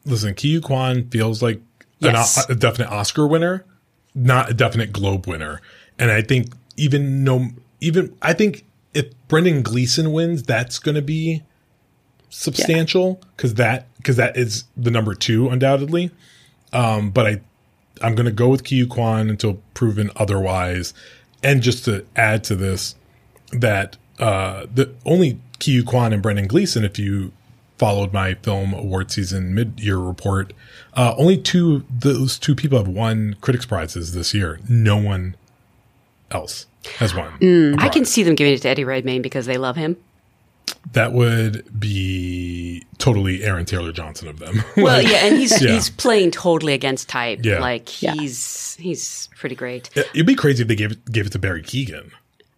[0.05, 0.33] listen.
[0.33, 1.61] Ke Huy Quan feels like
[2.01, 2.37] an Yes.
[2.37, 3.63] o- a definite Oscar winner,
[4.13, 5.61] not a definite Globe winner.
[5.97, 11.01] And I think even no, even I think if Brendan Gleeson wins, that's going to
[11.01, 11.43] be
[12.35, 16.11] substantial because that because that is the number two undoubtedly.
[16.73, 17.41] Um, but I
[18.01, 20.93] I'm going to go with Ke Huy Quan until proven otherwise.
[21.41, 22.95] And just to add to this,
[23.51, 27.31] that uh, the only Ke Huy Quan and Brendan Gleeson, if you
[27.77, 30.53] followed my film award season mid year report,
[30.93, 34.59] uh, only two those two people have won critics prizes this year.
[34.67, 35.35] No one
[36.31, 36.67] else
[36.97, 37.33] has won.
[37.79, 39.97] I can see them giving it to Eddie Redmayne because they love him.
[40.93, 44.63] That would be totally Aaron Taylor Johnson of them.
[44.77, 45.73] Well, yeah, and he's Yeah.
[45.73, 47.39] he's playing totally against type.
[47.43, 47.59] Yeah.
[47.59, 48.13] Like Yeah.
[48.13, 49.89] he's he's pretty great.
[49.95, 52.11] It'd be crazy if they gave it gave it to Barry Keoghan.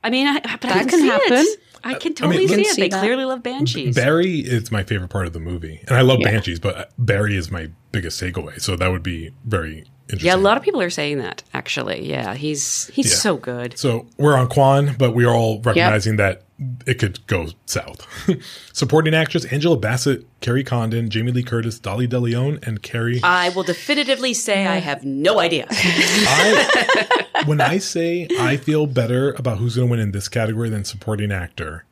[0.03, 1.33] I mean, I, but I That can, can see happen.
[1.37, 1.59] It.
[1.83, 2.75] I can totally let's- see it.
[2.75, 2.99] see They that.
[3.01, 3.95] clearly love Banshees.
[3.95, 6.31] Barry is my favorite part of the movie, and I love Yeah.
[6.31, 8.59] Banshees, but Barry is my biggest takeaway.
[8.61, 9.93] So that would be very interesting.
[10.17, 11.43] Yeah, a lot of people are saying that.
[11.53, 13.17] Actually, yeah, he's he's Yeah.
[13.17, 13.77] so good.
[13.77, 16.43] So we're on Quan, but we are all recognizing that
[16.85, 18.07] it could go south.
[18.73, 23.19] Supporting actress Angela Bassett, Kerry Condon, Jamie Lee Curtis, Dolly DeLeon, and Carrie.
[23.23, 25.67] I will definitively say I have no idea.
[25.69, 30.69] I, when I say I feel better about who's going to win in this category
[30.69, 31.85] than supporting actor,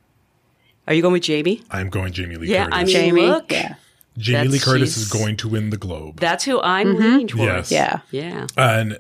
[0.87, 1.61] Are you going with Jamie?
[1.69, 2.79] I'm going Jamie Lee Yeah, Curtis.
[2.79, 3.21] I'm Jamie.
[3.27, 3.75] look, Yeah.
[4.17, 6.19] Jamie Lee Curtis is going to win the Globe.
[6.19, 7.03] that's who I'm mm-hmm.
[7.03, 7.71] leaning towards.
[7.71, 8.03] Yes.
[8.11, 8.21] Yeah.
[8.21, 8.47] Yeah.
[8.57, 8.99] and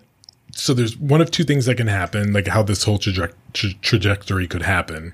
[0.51, 3.73] so there's one of two things that can happen, like how this whole traje- tra-
[3.81, 5.13] trajectory could happen,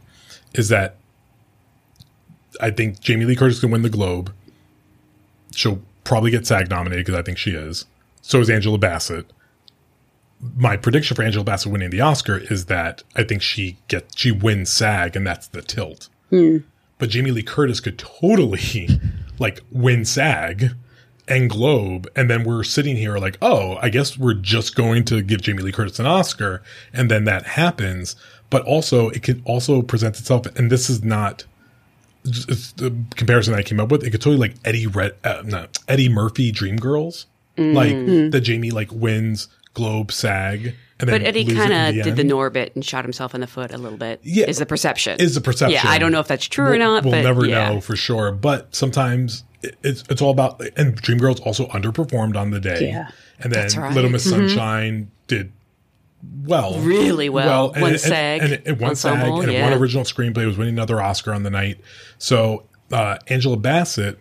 [0.54, 0.96] is that
[2.60, 4.34] I think Jamie Lee Curtis can win the Globe.
[5.54, 7.86] She'll probably get SAG nominated because I think she is.
[8.22, 9.26] So is Angela Bassett.
[10.56, 14.32] My prediction for Angela Bassett winning the Oscar is that I think she gets she
[14.32, 16.10] wins SAG, and that's the tilt.
[16.30, 16.58] Hmm.
[16.98, 18.90] But Jamie Lee Curtis could totally
[19.42, 20.76] like win SAG
[21.28, 25.22] and Globe, and then we're sitting here like, oh, I guess we're just going to
[25.22, 26.62] give Jamie Lee Curtis an Oscar,
[26.94, 28.16] and then that happens.
[28.50, 31.46] But also, it could also present itself, and this is not
[32.24, 34.04] the comparison I came up with.
[34.04, 37.26] It could totally like Eddie Red, uh, not Eddie Murphy Dreamgirls,
[37.58, 37.96] like
[38.32, 40.76] that Jamie like wins Globe SAG,
[41.10, 42.24] But Eddie loses it in kind of did the.
[42.24, 44.20] Norbit and shot himself in the foot a little bit.
[44.24, 44.46] Yeah.
[44.48, 45.20] is the perception.
[45.20, 45.80] is the perception.
[45.84, 47.04] Yeah, I don't know if that's true or We'll- not.
[47.04, 47.70] We'll but never yeah.
[47.74, 48.32] know for sure.
[48.32, 52.90] But sometimes it's it's all about and Dreamgirls also underperformed on the day.
[52.90, 53.10] Yeah.
[53.40, 53.86] and then That's right.
[53.88, 53.96] Mm-hmm.
[53.96, 55.52] Little Miss Sunshine did
[56.46, 57.72] well, Really well.
[57.72, 59.70] and Won it- and- SAG and, it, it won SAG, and it yeah.
[59.70, 60.44] won original screenplay.
[60.44, 61.80] It was winning another Oscar on the night.
[62.20, 64.20] So uh, Angela Bassett,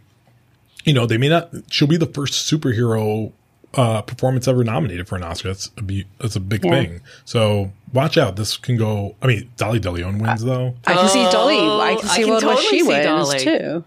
[0.84, 1.50] you know, they may not.
[1.70, 3.32] She'll be the first superhero
[3.74, 5.48] uh, performance ever nominated for an Oscar.
[5.48, 6.70] That's a be, that's a big Yeah.
[6.72, 7.00] thing.
[7.24, 8.36] So watch out.
[8.36, 9.14] This can go.
[9.22, 10.74] I mean, Dolly DeLeon wins though.
[10.86, 11.56] I can see Dolly.
[11.58, 13.38] Oh, I can I see can World War totally She see wins Dolly.
[13.38, 13.84] too.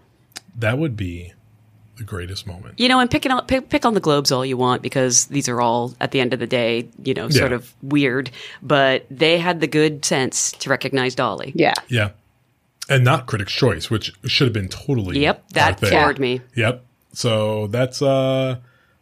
[0.58, 1.32] That would be
[1.96, 2.80] the greatest moment.
[2.80, 5.48] You know, and picking on, pick, pick on the globes all you want because these
[5.48, 7.56] are all at the end of the day, you know, sort Yeah.
[7.56, 8.30] of weird.
[8.62, 11.52] But they had the good sense to recognize Dolly.
[11.54, 11.74] Yeah.
[11.88, 12.10] Yeah.
[12.88, 15.20] And not Critics' Choice, which should have been totally.
[15.20, 15.88] Yep, that our thing.
[15.90, 16.40] floored me.
[16.56, 16.84] Yep.
[17.12, 18.56] So that's uh,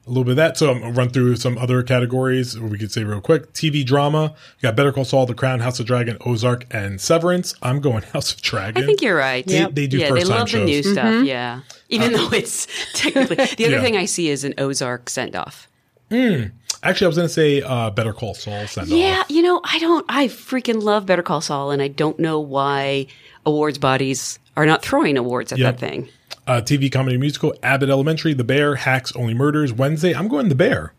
[0.06, 0.56] a little bit of that.
[0.56, 3.52] So I'm gonna run through some other categories we could say real quick.
[3.52, 4.34] TV drama.
[4.58, 7.54] You got Better Call Saul, The Crown, House of Dragon, Ozark, and Severance.
[7.62, 8.82] I'm going House of Dragon.
[8.82, 9.46] I think you're right.
[9.46, 10.92] They- they do yeah, they first-time love the new shows.
[10.92, 11.04] stuff.
[11.06, 11.24] Mm-hmm.
[11.26, 13.80] Yeah, even uh, though it's technically the other Yeah.
[13.82, 15.68] thing I see is an Ozark send off.
[16.10, 16.42] Hmm.
[16.84, 18.98] Actually, I was going to say uh, Better Call Saul send off.
[18.98, 20.04] Yeah, you know, I don't.
[20.08, 23.06] I freaking love Better Call Saul, and I don't know why
[23.46, 25.78] awards bodies are not throwing awards at Yep.
[25.78, 26.08] that thing.
[26.46, 30.14] Uh, TV comedy musical Abbott Elementary, The Bear, Hacks, Only Murders, Wednesday.
[30.14, 30.92] I'm going The Bear.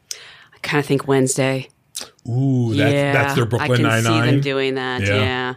[0.53, 1.69] I kind of think Wednesday.
[2.27, 4.39] Ooh, that's, yeah, that's their Brooklyn I can Nine see them Nine.
[4.41, 5.01] doing that.
[5.01, 5.15] Yeah.
[5.15, 5.53] Yeah.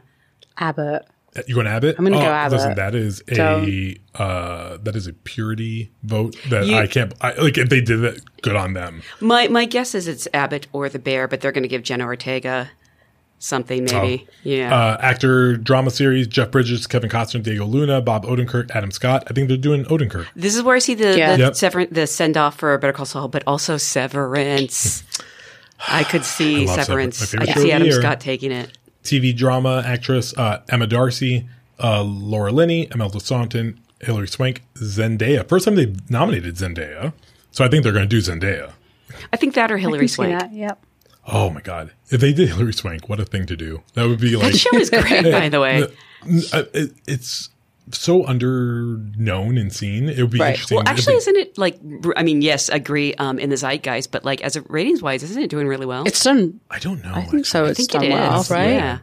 [0.59, 1.07] Abbott.
[1.47, 1.97] You going to Abbott?
[1.99, 2.59] I'm gonna oh, go Abbott.
[2.59, 7.13] Listen, that is a uh, that is a purity vote that You- I can't.
[7.21, 9.03] I, like if they did it, good on them.
[9.21, 12.07] My my guess is it's Abbott or the Bear, but they're going to give Jenna
[12.07, 12.71] Ortega
[13.39, 14.27] something maybe.
[14.43, 14.75] Yeah.
[14.75, 19.25] Uh, actor drama series: Jeff Bridges, Kevin Costner, Diego Luna, Bob Odenkirk, Adam Scott.
[19.29, 20.27] I think they're doing Odenkirk.
[20.37, 21.37] this is where I see the Yeah.
[21.37, 21.57] the, Yep.
[21.57, 25.03] sever- the send off for Better Call Saul, but also Severance.
[25.89, 27.19] I could see I Severance.
[27.19, 27.51] Severance.
[27.51, 28.01] I could see Adam year.
[28.01, 28.77] Scott taking it.
[29.05, 31.47] TV drama actress uh, Emma Darcy,
[31.83, 35.47] uh, Laura Linney, Imelda Staunton, Hilary Swank, Zendaya.
[35.49, 37.13] First time they nominated Zendaya,
[37.53, 38.73] so I think they're going to do Zendaya.
[39.33, 40.39] I think that or Hillary See Swank.
[40.41, 40.53] that?
[40.53, 40.83] Yep.
[41.27, 41.93] Oh my god!
[42.11, 43.83] If they did Hilary Swank, what a thing to do!
[43.95, 45.87] That would be like That show is great, by the way.
[46.53, 47.51] Uh, it, it's
[47.93, 50.09] so underknown and seen.
[50.09, 50.51] It would be Right.
[50.51, 50.77] interesting.
[50.77, 51.79] Well, actually, they- isn't it like?
[52.17, 55.41] I mean, yes, agree um, in the zeitgeist, but like as a ratings wise, isn't
[55.41, 56.05] it doing really well?
[56.05, 56.59] It's done.
[56.71, 57.13] I don't know.
[57.15, 57.67] I think so.
[57.67, 58.51] I think done it well, is.
[58.51, 58.71] right?
[58.71, 58.99] Yeah.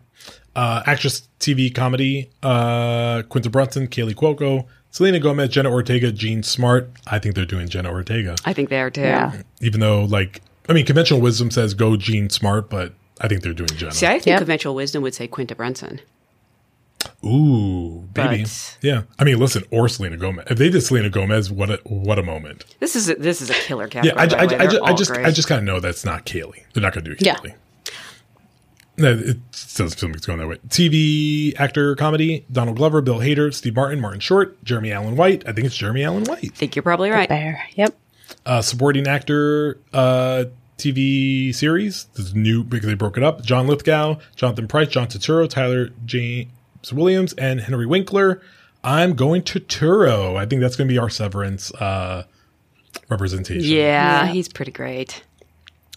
[0.56, 6.90] uh, actress, TV, comedy, uh, Quinta Brunson, Kaley Cuoco, Selena Gomez, Jenna Ortega, Jean Smart.
[7.08, 9.02] I think they're doing Jenna Ortega, I think they are too.
[9.02, 9.42] Yeah.
[9.62, 13.54] even though like I mean, conventional wisdom says go Jean Smart, but I think they're
[13.54, 13.92] doing Jenna.
[13.92, 14.38] See, I think Yep.
[14.40, 16.00] conventional wisdom would say Quinta Brunson.
[17.26, 19.04] Ooh, baby, But- yeah.
[19.20, 20.46] I mean, listen, or Selena Gomez.
[20.50, 22.64] If they did Selena Gomez, what a what a moment.
[22.80, 24.06] This is a, this is a killer cast.
[24.06, 24.42] Yeah, category.
[24.42, 24.68] I, by I.
[24.68, 25.26] I, just, I all just, great.
[25.26, 26.64] I just kind of know that's not Kaley.
[26.74, 27.36] They're not going to do Yeah.
[27.36, 27.54] Kaley.
[28.96, 29.38] No, it
[29.76, 30.58] doesn't feel like it's going that way.
[30.70, 35.44] TV actor comedy: Donald Glover, Bill Hader, Steve Martin, Martin Short, Jeremy Allen White.
[35.48, 36.52] I think it's Jeremy Allen White.
[36.54, 37.28] I think you're probably right.
[37.28, 37.66] Bear.
[37.76, 37.98] Yep.
[38.46, 40.46] Uh, supporting actor uh,
[40.78, 42.06] TV series.
[42.16, 43.42] This is new because they broke it up.
[43.44, 46.50] John Lithgow, Jonathan Pryce, John Turturro, Tyler James
[46.92, 48.42] Williams, and Henry Winkler.
[48.84, 50.36] I'm going to Turturro.
[50.36, 52.26] I think that's going to be our Severance uh,
[53.10, 53.72] representation.
[53.72, 55.24] Yeah, he's pretty great.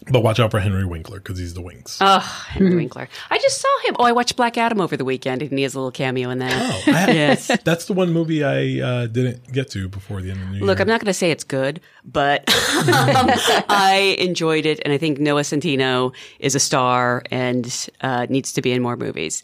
[0.09, 1.97] But watch out for Henry Winkler because he's the wings.
[1.99, 3.09] Oh, Henry Winkler.
[3.29, 3.95] I just saw him.
[3.99, 6.39] Oh, I watched Black Adam over the weekend, and he has a little cameo in
[6.39, 6.53] that.
[6.87, 7.47] Oh, I- yes.
[7.63, 10.65] That's the one movie I uh, didn't get to before the end of the new
[10.65, 10.83] Look, year.
[10.83, 12.47] I'm not going to say it's good, but
[12.87, 13.29] um,
[13.69, 18.61] I enjoyed it, and I think Noah Centineo is a star and uh, needs to
[18.61, 19.43] be in more movies.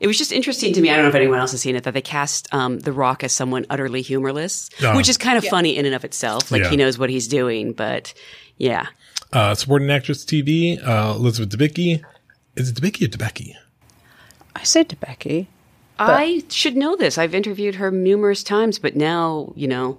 [0.00, 0.90] It was just interesting to me.
[0.90, 3.22] I don't know if anyone else has seen it that they cast um, The Rock
[3.24, 4.96] as someone utterly humorless, Oh.
[4.96, 6.50] which is kind of funny in and of itself.
[6.50, 6.70] Like Yeah.
[6.70, 8.12] he knows what he's doing, but
[8.58, 8.86] yeah,
[9.34, 12.02] uh, supporting actress TV, uh, Elizabeth Debicki.
[12.56, 13.54] Is it Debicki or Debicki?
[14.56, 15.48] I said to Becky.
[15.98, 17.18] I should know this.
[17.18, 19.98] I've interviewed her numerous times, but now you know.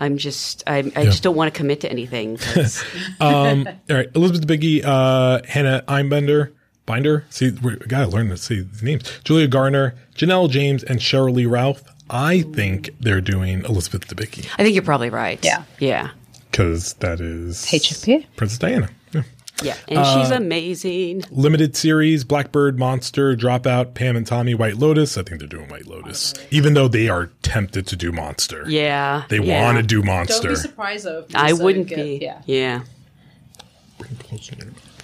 [0.00, 2.38] I'm just, I, I just don't want to commit to anything.
[3.20, 6.52] Um, all right, Elizabeth Debicki, uh, Hannah Einbinder,
[6.86, 7.24] Binder.
[7.30, 9.04] See, we gotta learn to see the names.
[9.22, 11.84] Julia Garner, Janelle James, and Sheryl Lee Ralph.
[12.10, 15.38] I think they're doing Elizabeth Debicki I think you're probably right.
[15.44, 15.64] Yeah.
[15.78, 16.10] Yeah.
[16.52, 18.26] Because that is HFP.
[18.36, 18.88] Princess Diana.
[19.12, 19.22] Yeah.
[19.62, 21.22] Yeah, and she's amazing.
[21.30, 25.16] Limited series, Blackbird, Monster, Dropout, Pam and Tommy, White Lotus.
[25.16, 28.64] I think they're doing White Lotus, even though they are tempted to do Monster.
[28.66, 29.62] Yeah, They yeah.
[29.64, 30.42] want to do Monster.
[30.42, 31.26] Don't be surprised though.
[31.34, 32.18] I wouldn't be.
[32.20, 32.42] Yeah.
[32.46, 32.82] yeah.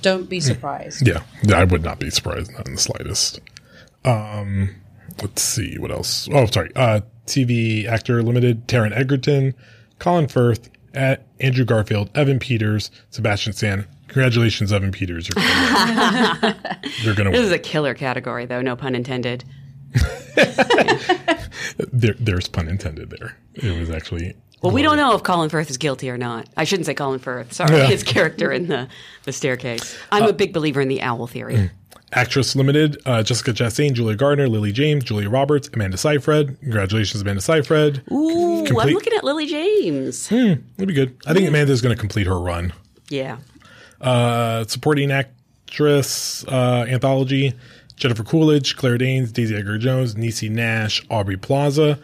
[0.03, 1.07] Don't be surprised.
[1.07, 3.41] Yeah, yeah, I would not be surprised, not in the slightest.
[4.05, 4.75] Um,
[5.23, 6.29] let's see what else.
[6.33, 6.73] Oh, sorry.
[6.75, 9.55] Uh, TV actor limited: Taron Egerton,
[9.99, 13.87] Colin Firth, A- Andrew Garfield, Evan Peters, Sebastian Stan.
[14.09, 15.29] Congratulations, Evan Peters.
[15.29, 16.49] You're gonna
[17.03, 17.15] win.
[17.17, 18.63] Gonna This is a killer category, though.
[18.63, 19.45] No pun intended.
[21.93, 23.37] There, there's pun intended there.
[23.55, 24.35] It was actually.
[24.63, 26.49] Well, we don't know if Colin Firth is guilty or not.
[26.57, 27.53] I shouldn't say Colin Firth.
[27.53, 27.87] Sorry, Yeah.
[27.87, 28.89] his character in the
[29.25, 29.97] the staircase.
[30.11, 31.55] I'm a uh, big believer in the owl theory.
[31.55, 31.71] Mm.
[32.13, 36.59] Actress Limited, uh, Jessica Chastain, Julia Garner, Lily James, Julia Roberts, Amanda Seyfried.
[36.61, 38.03] Congratulations, Amanda Seyfried.
[38.11, 40.29] Ooh, I'm looking at Lily James.
[40.29, 41.17] That'd be good.
[41.27, 42.73] I think Amanda's going to complete her run.
[43.11, 43.39] Yeah.
[44.01, 47.53] Uh, supporting actress uh, anthology:
[47.97, 51.99] Jennifer Coolidge, Claire Danes, Daisy Edgar Jones, Niecy Nash, Aubrey Plaza.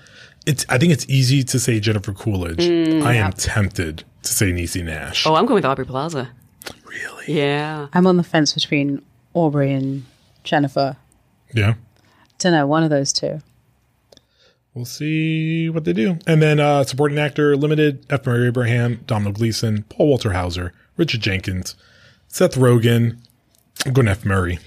[0.45, 0.67] It's.
[0.69, 2.61] I think it's easy to say Jennifer Coolidge.
[3.03, 5.27] I am tempted to say Niecy Nash.
[5.27, 6.31] Oh, I'm going with Aubrey Plaza.
[6.85, 7.25] really?
[7.39, 7.87] Yeah.
[7.93, 9.03] I'm on the fence between
[9.35, 10.05] Aubrey and
[10.45, 10.97] Jennifer.
[11.53, 11.75] Yeah.
[12.39, 13.41] Don't know, one of those two.
[14.75, 16.19] We'll see what they do.
[16.27, 18.27] And then uh, supporting actor limited: F.
[18.27, 21.77] Murray Abraham, Domhnall Gleeson, Paul Walter Hauser, Richard Jenkins,
[22.29, 23.19] Seth Rogen.
[23.87, 24.25] I'm F.
[24.25, 24.59] Murray.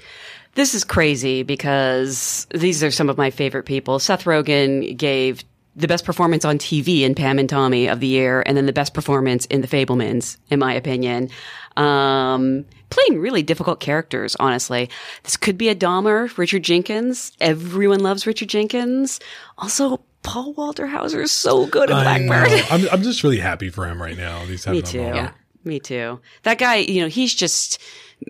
[0.56, 4.00] This is crazy because these are some of my favorite people.
[4.00, 5.44] Seth Rogen gave
[5.76, 8.74] the best performance on TV in Pam and Tommy of the year, and then the
[8.74, 11.30] best performance in The Fabelmans, in my opinion.
[11.76, 14.90] Um, playing really difficult characters, honestly.
[15.24, 17.32] This could be a Dahmer, Richard Jenkins.
[17.40, 19.20] Everyone loves Richard Jenkins.
[19.58, 22.04] Also, Paul Walter Hauser is so good at.
[22.04, 22.66] Blackbird.
[22.72, 24.40] I'm, I'm just really happy for him right now.
[24.46, 25.02] He's having Me too.
[25.04, 25.34] moment.
[25.64, 26.20] Me too.
[26.44, 27.80] That guy, you know, he's just,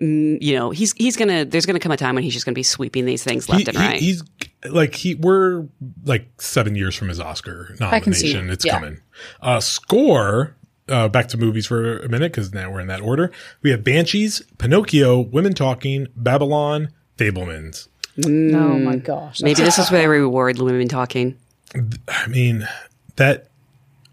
[0.00, 1.44] mm, you know, he's he's gonna.
[1.44, 3.68] There's gonna come a time when he's just gonna be sweeping these things left He-
[3.68, 4.00] and he- right.
[4.00, 4.22] he's
[4.68, 5.66] like he we're
[6.04, 8.50] like seven years from his Oscar nomination.
[8.50, 8.74] It's yeah.
[8.78, 9.00] coming.
[9.40, 10.56] Uh, score.
[10.88, 13.30] Uh, back to movies for a minute because now we're in that order.
[13.62, 17.88] We have Banshees, Pinocchio, Women Talking, Babylon, Fabelmans.
[18.24, 19.40] Oh my gosh.
[19.40, 21.38] Maybe this is where they reward the women talking.
[22.08, 22.66] I mean,
[23.16, 23.48] that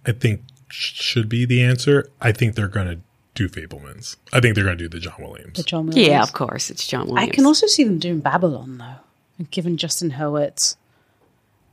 [0.06, 2.10] I think should be the answer.
[2.22, 3.00] I think they're going to
[3.34, 4.18] do Fabelmans.
[4.34, 5.58] I think they're going to do the John Williams.
[5.58, 6.08] The John Williams.
[6.08, 7.30] Yeah, of course, it's John Williams.
[7.30, 9.04] I can also see them doing Babylon though,
[9.38, 10.76] and giving Justin Hurwitz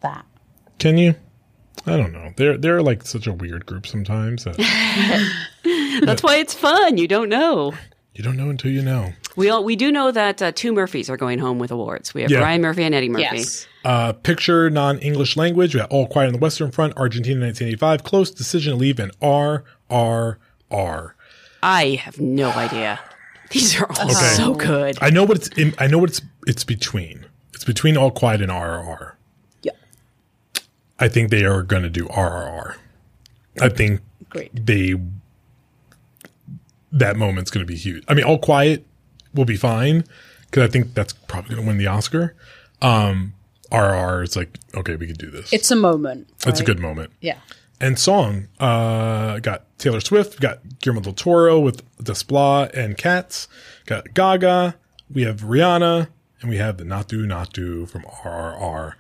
[0.00, 0.24] that.
[0.78, 1.14] Can you?
[1.86, 2.32] I don't know.
[2.36, 4.56] They're they're like such a weird group sometimes that
[6.04, 6.96] That's why it's fun.
[6.98, 7.74] You don't know.
[8.14, 9.12] you don't know until you know.
[9.36, 12.12] We all we do know that uh, two Murphys are going home with awards.
[12.14, 12.40] We have Yeah.
[12.40, 13.22] Ryan Murphy and Eddie Murphy.
[13.38, 13.66] Yes.
[13.84, 15.74] Uh, picture non-English language.
[15.74, 18.04] We got All Quiet on the Western Front, Argentina, 1985.
[18.04, 20.38] Close decision to leave and R R
[20.70, 21.16] R.
[21.62, 23.00] I have no idea.
[23.50, 24.12] These are all Okay.
[24.14, 24.98] so good.
[25.00, 25.48] I know what it's.
[25.58, 26.22] In, I know what it's.
[26.46, 27.26] It's between.
[27.54, 29.21] It's between All Quiet and R R Yeah.
[31.02, 32.76] I think they are going to do RRR.
[33.60, 34.50] I think Great.
[34.54, 34.94] they.
[36.92, 38.04] That moment's going to be huge.
[38.06, 38.86] I mean, All Quiet
[39.34, 40.04] will be fine
[40.42, 42.36] because I think that's probably going to win the Oscar.
[42.80, 43.34] Um,
[43.72, 45.52] RRR is like okay, we can do this.
[45.52, 46.28] It's a moment.
[46.46, 47.10] it's a good moment.
[47.20, 47.38] Yeah.
[47.80, 48.46] and song.
[48.60, 53.48] Uh, got Taylor Swift, got Guillermo del Toro with Desplat and Katz,
[53.86, 54.76] got Gaga,
[55.10, 56.06] we have Rihanna,
[56.40, 58.92] and we have the Naatu Naatu from RRR.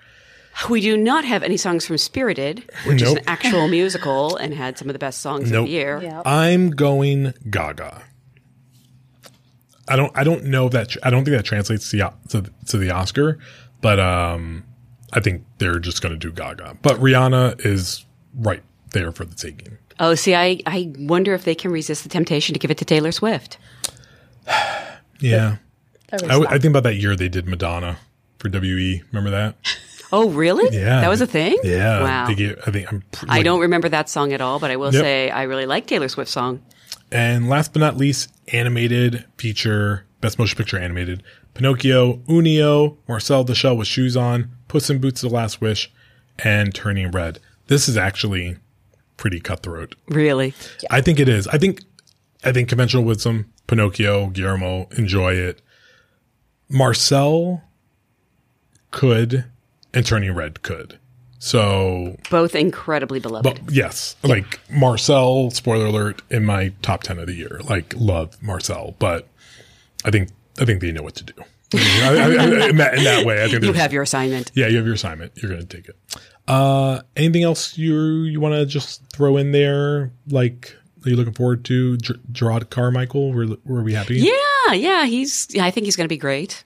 [0.70, 4.76] We do not have any songs from Spirited, which is an actual musical and had
[4.78, 5.60] some of the best songs Nope.
[5.62, 6.00] of the year.
[6.02, 6.22] Yeah.
[6.24, 8.02] I'm going Gaga.
[9.88, 10.12] I don't.
[10.16, 10.96] I don't know if that.
[11.02, 13.38] I don't think that translates to the, to, to the Oscar,
[13.80, 14.64] but um,
[15.12, 16.78] I think they're just going to do Gaga.
[16.82, 18.62] But Rihanna is right
[18.92, 19.78] there for the taking.
[19.98, 22.84] Oh, see, I, I wonder if they can resist the temptation to give it to
[22.84, 23.58] Taylor Swift.
[25.20, 25.58] Yeah,
[26.10, 26.52] There is I, w- that.
[26.54, 27.98] I think about that year they did Madonna
[28.38, 29.02] for WE.
[29.12, 29.54] Remember that?
[30.12, 30.76] Oh, really?
[30.76, 31.56] Yeah, That was a thing?
[31.64, 32.34] Yeah, Wow.
[32.34, 33.02] Gave, I think I'm.
[33.12, 35.02] pr- I don't remember that song at all, but I will Yep.
[35.02, 36.60] say I really like Taylor Swift's song.
[37.10, 41.22] And last but not least, animated feature, best motion picture animated.
[41.54, 45.90] Pinocchio, Inu-Oh, Marcel the Shell with Shoes On, Puss in Boots: The Last Wish,
[46.38, 47.38] and Turning Red.
[47.68, 48.56] This is actually
[49.16, 49.94] pretty cutthroat.
[50.08, 50.52] Really?
[50.90, 51.46] I think it is.
[51.48, 51.80] I think,
[52.44, 55.60] I think conventional wisdom, Pinocchio, Guillermo enjoy it.
[56.68, 57.62] Marcel
[58.90, 59.44] could,
[59.94, 60.98] and Turning Red could.
[61.38, 63.42] So Both incredibly beloved.
[63.44, 67.60] but yes, like Marcel, spoiler alert, in my top 10 of the year.
[67.64, 69.26] Like, love Marcel, but
[70.04, 70.28] I think,
[70.60, 71.32] I think they know what to do.
[71.74, 74.52] I I- I- in, that, in that way, I think you have your assignment.
[74.54, 75.32] yeah, you have your assignment.
[75.36, 75.96] You're going to take it.
[76.46, 80.12] Uh, anything else you, you want to just throw in there?
[80.28, 83.32] Like Are you looking forward to Ger- Jerrod Carmichael?
[83.32, 84.16] Were, were we happy?
[84.18, 85.48] Yeah, yeah, he's.
[85.50, 86.62] Yeah, I think he's going to be great.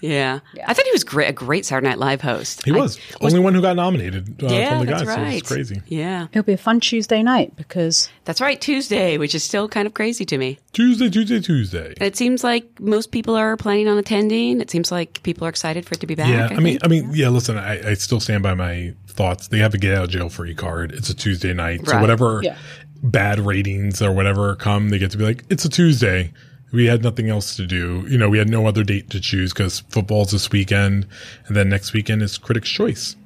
[0.00, 0.40] Yeah.
[0.54, 0.64] Yeah.
[0.68, 2.64] I thought he was great, a great Saturday Night Live host.
[2.64, 2.98] He I- was.
[3.20, 5.14] Only one who got nominated uh, yeah, from the that's guys.
[5.14, 5.34] So right.
[5.38, 5.82] it's crazy.
[5.86, 8.60] Yeah, It'll be a fun Tuesday night because that's right.
[8.60, 10.58] Tuesday, which is still kind of crazy to me.
[10.72, 11.94] Tuesday, Tuesday, Tuesday.
[12.00, 14.60] It seems like most people are planning on attending.
[14.60, 16.28] It seems like people are excited for it to be back.
[16.28, 16.84] Yeah, I, mean, think.
[16.84, 17.28] I mean, yeah.
[17.28, 19.48] Listen, I, I still stand by my thoughts.
[19.48, 20.92] They have a get out of jail free card.
[20.92, 22.56] It's a Tuesday night, so whatever Yeah.
[23.02, 26.32] bad ratings or whatever come, they get to be like, it's a Tuesday.
[26.76, 28.04] We had nothing else to do.
[28.06, 31.06] You know, we had no other date to choose because football's this weekend,
[31.46, 33.16] and then next weekend is Critics' Choice,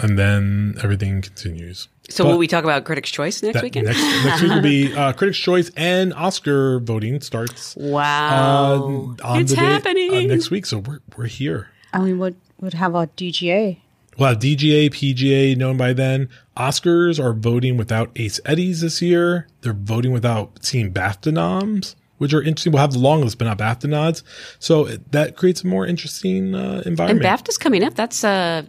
[0.00, 1.86] and then everything continues.
[2.08, 3.86] so but- will we talk about Critics' Choice next weekend?
[3.86, 9.40] Next, next week will be uh, Critics' Choice and Oscar voting starts uh, wow, on
[9.40, 10.66] it's the day- happening uh, next week.
[10.66, 11.68] So we're we're here.
[11.92, 13.78] and we would would have our DGA.
[14.18, 16.28] We'll have DGA, PGA known by then.
[16.56, 19.46] Oscars are voting without Ace Eddies this year.
[19.60, 22.72] They're voting without Team BAFTA noms, which are interesting.
[22.72, 24.22] We'll have the long list, but not BAFTA nods.
[24.58, 27.24] So it, that creates a more interesting uh, and environment.
[27.26, 27.94] BAFTA's coming up.
[27.94, 28.62] That's uh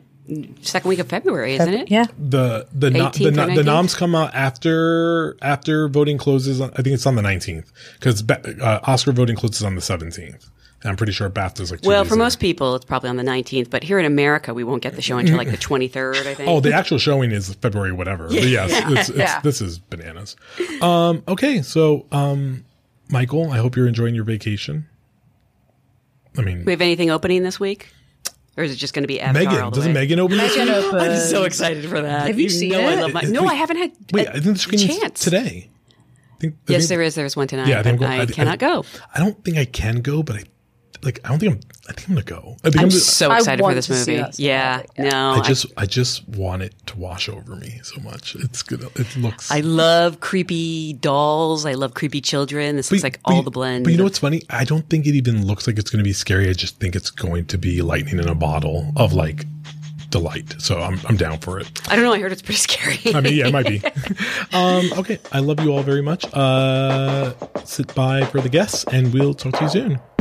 [0.62, 1.89] second week of February, isn't it?
[1.91, 2.05] Yeah.
[2.17, 6.62] the the no, the, no, the noms come out after after voting closes.
[6.62, 10.49] On, I think it's on the nineteenth because uh, Oscar voting closes on the seventeenth.
[10.85, 12.23] I'm pretty sure BAFTA's like two Well, days for later.
[12.23, 15.01] most people, it's probably on the 19th, but here in America, we won't get the
[15.01, 16.49] show until like the 23rd, I think.
[16.49, 18.27] Oh, the actual showing is February, whatever.
[18.29, 19.41] But yes, it's, it's, Yeah.
[19.41, 20.38] this is bananas.
[20.81, 22.63] Um, okay, so um,
[23.10, 24.88] Michael, I hope you're enjoying your vacation.
[26.38, 27.91] I mean, we have anything opening this week?
[28.58, 30.02] Or is it just going to be Avatar all Megan the doesn't way?
[30.02, 30.67] Megan open this week?
[30.69, 32.28] I'm so excited for that.
[32.28, 33.00] Have you seen know I it?
[33.02, 35.19] love my, no, wait, I haven't had Wait, a I think the screening's chance.
[35.22, 35.69] today.
[36.34, 37.15] I think, I Yes, think- there is.
[37.15, 37.67] There's one tonight.
[37.67, 38.86] Yeah, I think but I'm I, I- cannot I- go.
[39.13, 40.43] I don't think I can go, but I
[41.03, 41.19] like.
[41.23, 41.59] I don't think I'm.
[41.88, 42.57] I think I'm gonna go.
[42.63, 42.91] I think I'm I'm.
[42.91, 44.17] so I excited for this movie.
[44.17, 45.65] that so Yeah, badly, no, I just.
[45.77, 48.35] I just want it to wash over me so much.
[48.35, 48.88] It's gonna.
[48.95, 49.51] It looks.
[49.51, 51.65] I love creepy dolls.
[51.65, 52.75] I love creepy children.
[52.75, 53.85] This looks like all the blend.
[53.85, 54.41] But you know what's funny?
[54.49, 56.49] I don't think it even looks like it's going to be scary.
[56.49, 59.45] I just think it's going to be lightning in a bottle of like
[60.09, 60.55] delight.
[60.59, 61.81] So I'm I'm down for it.
[61.89, 62.13] I don't know.
[62.13, 63.13] I heard it's pretty scary.
[63.13, 63.81] I mean, yeah, it might be.
[64.53, 66.25] um, okay, I love you all very much.
[66.33, 67.33] Uh,
[67.63, 70.18] sit by for the guests, and we'll talk to you soon.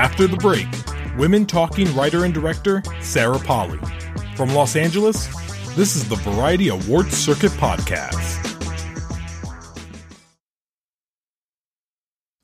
[0.00, 0.66] After the break,
[1.18, 3.78] women talking writer and director Sarah Polley.
[4.34, 5.26] From Los Angeles,
[5.76, 8.38] this is the Variety Awards Circuit Podcast.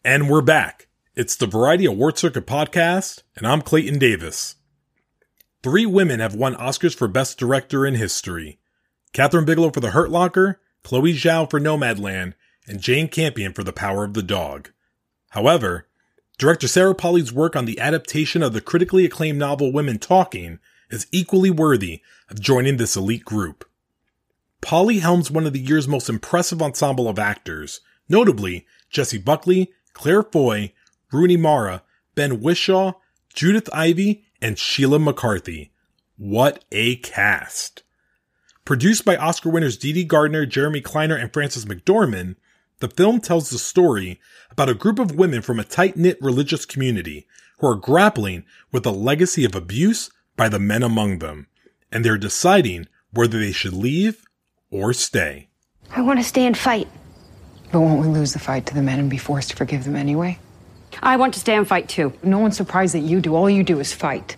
[0.05, 0.89] And we're back.
[1.15, 4.57] It's the Variety Award Circuit Podcast, and I'm Clayton Davis.
[5.63, 8.59] Three women have won Oscars for Best Director in history.
[9.15, 12.35] Kathryn Bigelow for The Hurt Locker, Chloe Zhao for Nomadland,
[12.69, 14.73] and Jane Campion for The Power of the Dog.
[15.31, 15.86] However,
[16.39, 20.59] director Sarah Polley's work on the adaptation of the critically acclaimed novel Women Talking
[20.91, 23.65] is equally worthy of joining this elite group.
[24.61, 30.23] Polley helms one of the year's most impressive ensemble of actors, notably Jessie Buckley, Claire
[30.23, 30.73] Foy,
[31.13, 31.83] Rooney Mara,
[32.15, 32.95] Ben Whishaw,
[33.35, 35.73] Judith Ivey, and Sheila McCarthy.
[36.17, 37.83] What a cast!
[38.65, 42.37] Produced by Oscar winners Dede Gardner, Jeremy Kleiner, and Frances McDormand,
[42.81, 46.67] the film tells the story about a group of women from a tight knit religious
[46.67, 47.27] community
[47.59, 51.47] who are grappling with the legacy of abuse by the men among them,
[51.91, 54.23] and they're deciding whether they should leave
[54.71, 55.49] or stay.
[55.91, 56.89] I want to stay and fight.
[57.73, 59.97] But won't we lose the fight to the men and be forced to forgive them
[59.97, 60.39] anyway?
[61.03, 62.13] I want to stay and fight too.
[62.23, 63.35] No one's surprised that you do.
[63.35, 64.37] All you do is fight.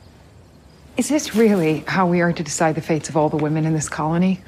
[0.96, 3.74] Is this really how we are to decide the fates of all the women in
[3.74, 4.40] this colony?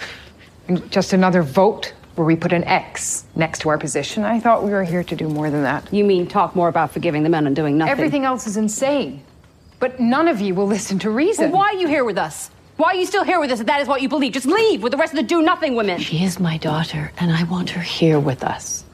[0.91, 4.25] Just another vote where we put an X next to our position?
[4.25, 5.93] I thought we were here to do more than that.
[5.93, 7.93] You mean talk more about forgiving the men and doing nothing?
[7.93, 9.23] Everything else is insane.
[9.79, 11.51] But none of you will listen to reason.
[11.51, 12.51] Well, why are you here with us?
[12.77, 14.33] Why are you still here with us if that is what you believe?
[14.33, 16.01] Just leave with the rest of the do nothing women.
[16.01, 18.85] She is my daughter, and I want her here with us.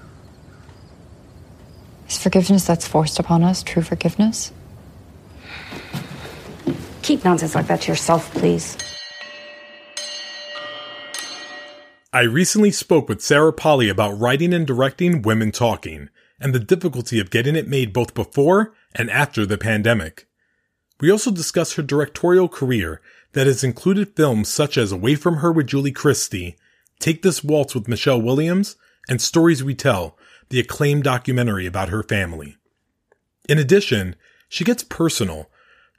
[2.09, 4.53] Is forgiveness that's forced upon us true forgiveness?
[7.03, 8.77] Keep nonsense like that to yourself, please.
[12.17, 16.09] I recently spoke with Sarah Polley about writing and directing Women Talking
[16.41, 20.27] and the difficulty of getting it made both before and after the pandemic.
[20.99, 23.03] We also discussed her directorial career
[23.33, 26.57] that has included films such as Away From Her with Julie Christie,
[27.01, 28.77] Take This Waltz with Michelle Williams,
[29.11, 30.17] and Stories We Tell,
[30.49, 32.57] the acclaimed documentary about her family.
[33.47, 34.17] In addition,
[34.49, 35.51] she gets personal,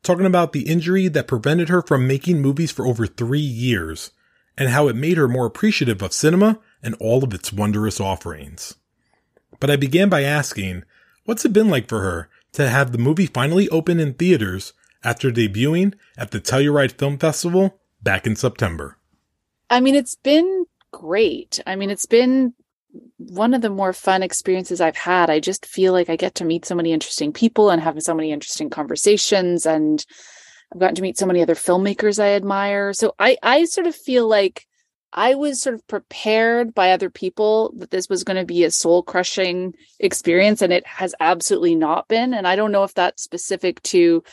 [0.01, 4.09] talking about the injury that prevented her from making movies for over three years
[4.57, 8.75] and how it made her more appreciative of cinema and all of its wondrous offerings.
[9.59, 10.83] But I began by asking,
[11.25, 15.31] what's it been like for her to have the movie finally open in theaters after
[15.31, 18.97] debuting at the Telluride Film Festival back in September?
[19.69, 21.59] I mean, it's been great.
[21.67, 22.53] I mean, it's been
[23.17, 25.29] one of the more fun experiences I've had.
[25.29, 28.13] I just feel like I get to meet so many interesting people and have so
[28.13, 30.05] many interesting conversations and
[30.73, 32.93] I've gotten to meet so many other filmmakers I admire.
[32.93, 34.67] So I I sort of feel like
[35.13, 38.71] I was sort of prepared by other people that this was going to be a
[38.71, 43.23] soul crushing experience and it has absolutely not been and I don't know if that's
[43.23, 44.23] specific to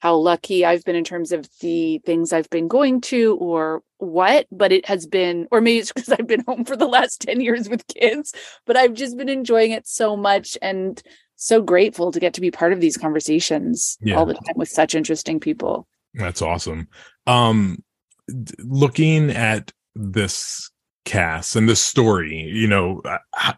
[0.00, 4.46] how lucky I've been in terms of the things I've been going to or what,
[4.50, 7.40] but it has been, or maybe it's because I've been home for the last 10
[7.40, 8.32] years with kids,
[8.66, 11.00] but I've just been enjoying it so much and
[11.42, 14.16] so grateful to get to be part of these conversations Yeah.
[14.16, 15.88] all the time with such interesting people.
[16.12, 16.86] That's awesome.
[17.26, 17.82] Um,
[18.28, 20.70] d- looking at this
[21.06, 23.00] cast and this story, you know,
[23.34, 23.54] I,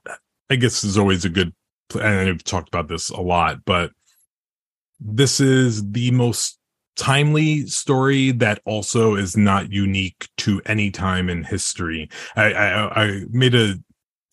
[0.49, 1.53] I guess is always a good,
[2.01, 3.91] and I've talked about this a lot, but
[5.01, 6.59] this is the most
[6.95, 12.09] timely story that also is not unique to any time in history.
[12.37, 13.75] I, I, I made a,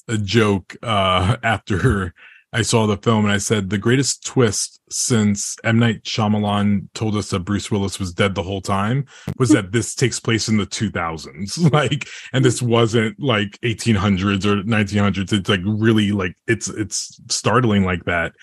[0.07, 2.13] a joke, uh, after
[2.51, 5.77] I saw the film and I said the greatest twist since M.
[5.77, 9.05] Night Shyamalan told us that Bruce Willis was dead the whole time
[9.37, 11.71] was that this takes place in the 2000s.
[11.79, 15.31] Like, and this wasn't like 1800s or 1900s.
[15.31, 18.33] It's like really like it's, it's startling like that.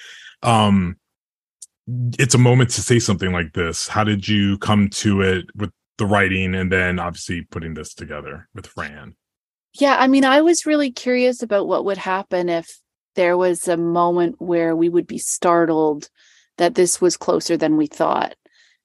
[0.43, 0.97] Um,
[2.19, 3.89] it's a moment to say something like this.
[3.89, 8.49] How did you come to it with the writing and then obviously putting this together
[8.55, 9.17] with Fran?
[9.75, 12.81] Yeah, I mean, I was really curious about what would happen if
[13.17, 16.09] there was a moment where we would be startled
[16.59, 18.35] that this was closer than we thought.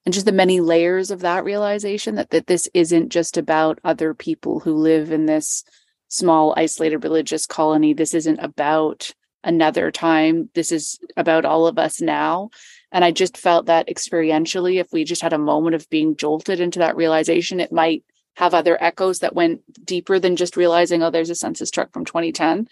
[0.05, 4.13] And just the many layers of that realization that, that this isn't just about other
[4.13, 5.63] people who live in this
[6.07, 7.93] small, isolated religious colony.
[7.93, 9.11] This isn't about
[9.43, 10.49] another time.
[10.53, 12.49] This is about all of us now.
[12.91, 16.59] And I just felt that experientially, if we just had a moment of being jolted
[16.59, 18.03] into that realization, it might
[18.36, 22.05] have other echoes that went deeper than just realizing, oh, there's a census truck from
[22.05, 22.67] 2010.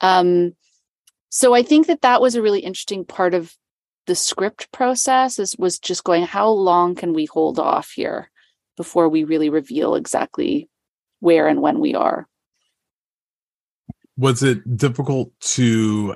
[0.00, 0.54] Um,
[1.32, 3.56] so I think that that was a really interesting part of
[4.06, 8.30] the script process is was just going, how long can we hold off here
[8.76, 10.68] before we really reveal exactly
[11.20, 12.28] where and when we are?
[14.16, 16.14] was it difficult to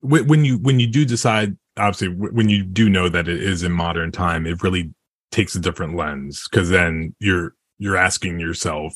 [0.00, 3.72] when you when you do decide obviously when you do know that it is in
[3.72, 4.92] modern time it really
[5.30, 8.94] takes a different lens because then you're you're asking yourself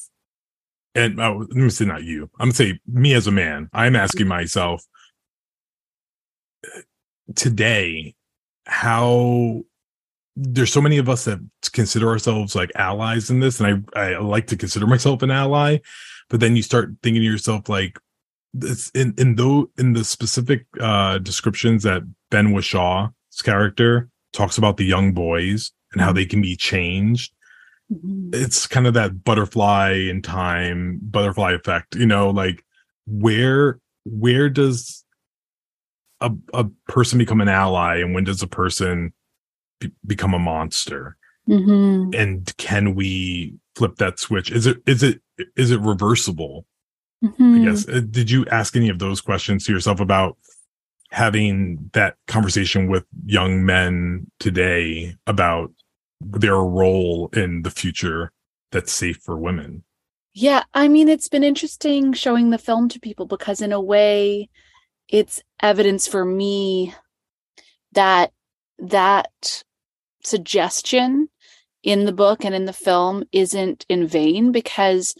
[0.99, 2.31] and oh, let me say not you.
[2.39, 3.69] I'm gonna say me as a man.
[3.73, 4.85] I'm asking myself
[7.35, 8.15] today
[8.67, 9.63] how
[10.37, 11.41] there's so many of us that
[11.73, 15.79] consider ourselves like allies in this and i i like to consider myself an ally
[16.31, 17.99] but then you start thinking to yourself like
[18.55, 23.11] this in in though in the specific uh descriptions that ben whishaw's
[23.43, 27.33] character talks about the young boys and how they can be changed
[27.91, 32.63] it's kind of that butterfly in time butterfly effect you know like
[33.07, 35.05] where where does
[36.21, 39.13] a, a person become an ally and when does a person
[39.81, 41.17] be- become a monster?
[41.49, 42.11] Mm-hmm.
[42.13, 44.51] and can we flip that switch?
[44.51, 45.23] Is it is it
[45.57, 46.67] is it reversible?
[47.25, 47.55] Mm-hmm.
[47.55, 47.89] i guess.
[47.89, 50.37] Uh, did you ask any of those questions to yourself about
[51.11, 55.73] having that conversation with young men today about
[56.21, 58.33] their role in the future
[58.73, 59.85] that's safe for women.
[60.35, 64.49] Yeah, I mean, it's been interesting showing the film to people because, in a way,
[65.09, 66.95] it's evidence for me
[67.93, 68.33] that
[68.79, 69.65] that
[70.23, 71.29] suggestion
[71.83, 75.15] in the book and in the film isn't in vain because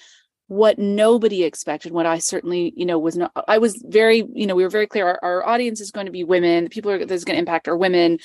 [0.49, 4.55] what nobody expected what i certainly you know was not i was very you know
[4.55, 7.05] we were very clear our, our audience is going to be women the people are
[7.05, 8.19] this is going to impact are women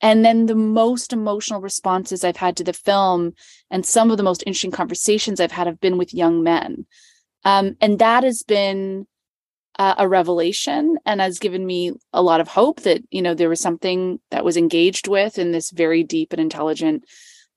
[0.00, 3.32] and then the most emotional responses i've had to the film
[3.70, 6.86] and some of the most interesting conversations i've had have been with young men.
[7.44, 9.06] Um, and that has been
[9.78, 13.48] uh, a revelation and has given me a lot of hope that you know there
[13.48, 17.04] was something that was engaged with in this very deep and intelligent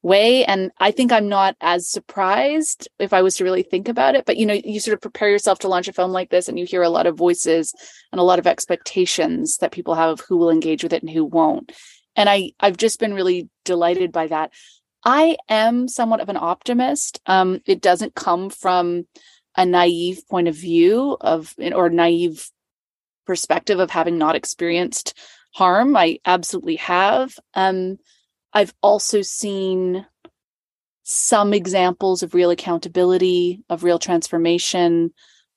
[0.02, 0.46] way.
[0.46, 4.26] And i think i'm not as surprised if i was to really think about it
[4.26, 6.58] but you know you sort of prepare yourself to launch a film like this and
[6.58, 7.74] you hear a lot of voices
[8.12, 11.10] and a lot of expectations that people have of who will engage with it and
[11.10, 11.74] who won't
[12.20, 14.52] and i i've just been really delighted by that
[15.04, 19.08] i am somewhat of an optimist um it doesn't come from
[19.58, 22.48] a naive point of view of or naive
[23.26, 25.18] perspective of having not experienced
[25.56, 27.98] harm i absolutely have um
[28.54, 30.06] I've also seen
[31.04, 35.14] some examples of real accountability, of real transformation,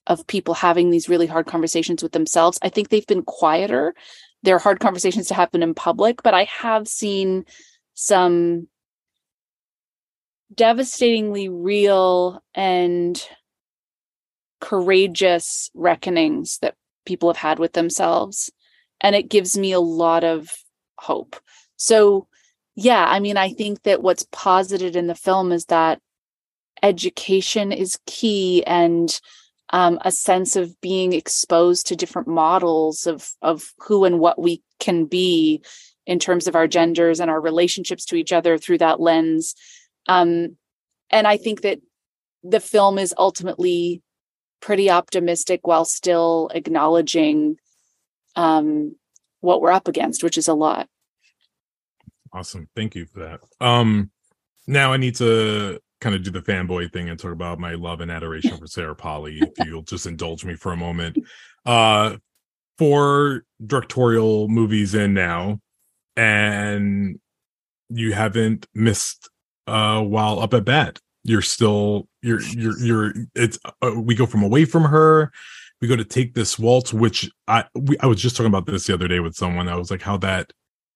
[0.06, 2.58] of people having these really hard conversations with themselves.
[2.62, 3.94] I think they've been quieter.
[4.42, 7.44] They're hard conversations to happen in public, but I have seen
[7.94, 8.68] some
[10.54, 13.22] devastatingly real and
[14.60, 16.74] courageous reckonings that
[17.04, 18.50] people have had with themselves
[19.00, 20.52] and it gives me a lot of
[20.98, 21.36] hope.
[21.76, 22.28] So
[22.74, 26.00] yeah i mean i think that what's posited in the film is that
[26.82, 29.20] education is key and
[29.72, 34.62] um, a sense of being exposed to different models of of who and what we
[34.78, 35.62] can be
[36.06, 39.54] in terms of our genders and our relationships to each other through that lens
[40.08, 40.56] um,
[41.10, 41.80] and i think that
[42.44, 44.02] the film is ultimately
[44.60, 47.56] pretty optimistic while still acknowledging
[48.36, 48.96] um,
[49.40, 50.88] what we're up against, which is a lot.
[52.32, 52.68] Awesome.
[52.74, 53.40] Thank you for that.
[53.60, 54.10] Um,
[54.66, 58.00] now I need to kind of do the fanboy thing and talk about my love
[58.00, 61.16] and adoration for Sarah Polley, if you'll just indulge me for a moment.
[61.64, 62.16] Uh,
[62.76, 65.60] four directorial movies in now,
[66.16, 67.18] and
[67.88, 69.30] you haven't missed
[69.68, 70.98] uh while up at bat.
[71.22, 75.30] You're still you're you're you're it's uh, we go from away from her.
[75.80, 78.86] We go to take this waltz which i we, i was just talking about this
[78.86, 79.68] the other day with someone.
[79.68, 80.52] I was like how that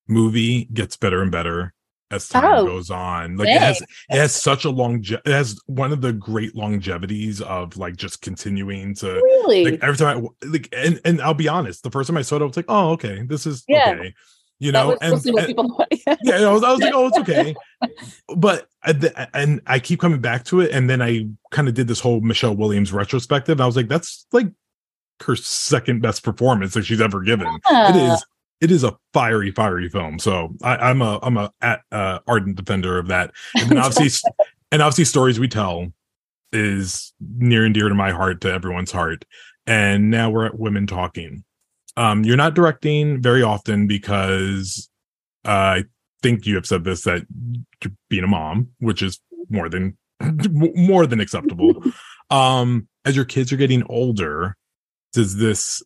[0.09, 1.75] movie gets better and better
[2.11, 3.37] as time oh, goes on.
[3.37, 7.41] Like it has it has such a long it has one of the great longevities
[7.41, 9.65] of like just continuing to really?
[9.65, 12.37] like every time i like and and i'll be honest the first time i saw
[12.37, 13.91] it i was like oh okay this is yeah.
[13.91, 14.15] okay
[14.59, 15.25] you know and, and
[16.23, 16.49] yeah.
[16.49, 17.55] I was, I was like oh it's okay.
[18.37, 21.89] But uh, and i keep coming back to it and then i kind of did
[21.89, 24.49] this whole michelle williams retrospective i was like that's like
[25.23, 27.49] her second best performance that she's ever given.
[27.71, 27.91] Yeah.
[27.91, 28.25] it is
[28.61, 30.19] it is a fiery fiery film.
[30.19, 31.53] So I, am a i'm a
[31.93, 33.33] uh, ardent defender of that.
[33.55, 34.31] And obviously
[34.73, 35.93] and obviously stories we tell
[36.53, 39.25] is near and dear to my heart to everyone's heart.
[39.67, 41.45] And now we're at women talking.
[41.97, 44.89] Um, you're not directing very often because
[45.47, 45.51] uh,
[45.81, 45.85] I
[46.23, 47.27] think you have said this that
[47.83, 49.97] you're being a mom, which is more than
[50.51, 51.83] more than acceptable.
[52.31, 54.57] um, as your kids are getting older,
[55.13, 55.83] does this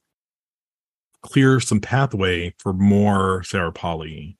[1.23, 4.37] clear some pathway for more Sarah Polley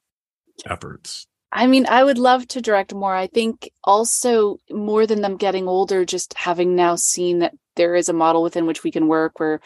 [0.68, 1.26] efforts?
[1.53, 3.14] I mean, I would love to direct more.
[3.14, 8.09] I think also more than them getting older, just having now seen that there is
[8.09, 9.61] a model within which we can work where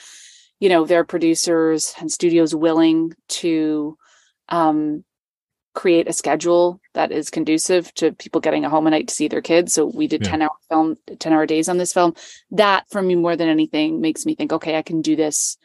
[0.61, 3.99] you know their producers and studios willing to
[4.49, 5.05] um,
[5.75, 9.29] create a schedule that is conducive to people getting a home a night to see
[9.29, 10.31] their kids so we did yeah.
[10.31, 12.15] 10 hour film 10 hour days on this film
[12.53, 15.59] that for me more than anything makes me think okay i can do this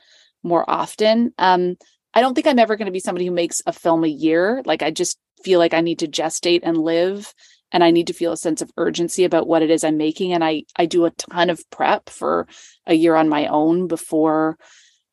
[0.44, 1.76] more often um,
[2.14, 4.62] i don't think i'm ever going to be somebody who makes a film a year
[4.66, 7.34] like i just feel like i need to gestate and live
[7.72, 10.34] and i need to feel a sense of urgency about what it is i'm making
[10.34, 12.48] and i i do a ton of prep for
[12.88, 14.58] a year on my own before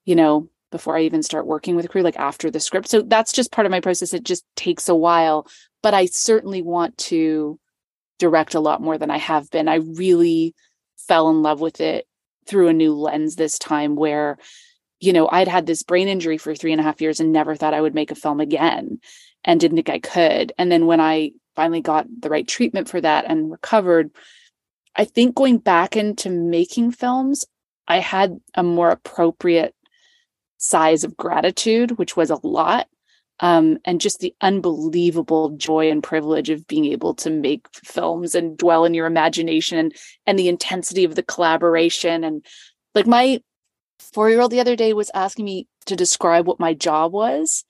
[0.06, 2.88] you know, before I even start working with a crew, like after the script.
[2.88, 4.14] So that's just part of my process.
[4.14, 5.46] It just takes a while,
[5.82, 7.58] but I certainly want to
[8.18, 9.68] direct a lot more than I have been.
[9.68, 10.54] I really
[10.96, 12.06] fell in love with it
[12.46, 14.38] through a new lens this time where,
[15.06, 17.54] you know, I'd had this brain injury for three and a half years and never
[17.54, 18.98] thought I would make a film again
[19.44, 20.52] and didn't think I could.
[20.58, 24.10] And then when I finally got the right treatment for that and recovered,
[24.96, 27.44] I think going back into making films,
[27.86, 29.76] I had a more appropriate
[30.58, 32.88] size of gratitude, which was a lot.
[33.38, 38.56] Um, and just the unbelievable joy and privilege of being able to make films and
[38.56, 39.94] dwell in your imagination and,
[40.26, 42.24] and the intensity of the collaboration.
[42.24, 42.44] And
[42.94, 43.40] like my
[43.98, 47.64] four year old the other day was asking me to describe what my job was.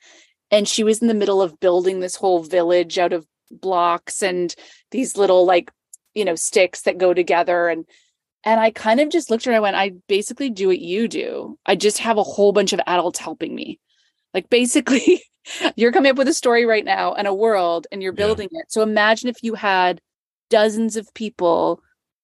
[0.50, 4.54] And she was in the middle of building this whole village out of blocks and
[4.90, 5.70] these little like,
[6.14, 7.68] you know, sticks that go together.
[7.68, 7.84] And
[8.44, 10.78] and I kind of just looked at her and I went, I basically do what
[10.78, 11.58] you do.
[11.66, 13.80] I just have a whole bunch of adults helping me.
[14.32, 15.22] Like basically,
[15.76, 18.60] you're coming up with a story right now and a world and you're building yeah.
[18.60, 18.72] it.
[18.72, 20.00] So imagine if you had
[20.48, 21.82] dozens of people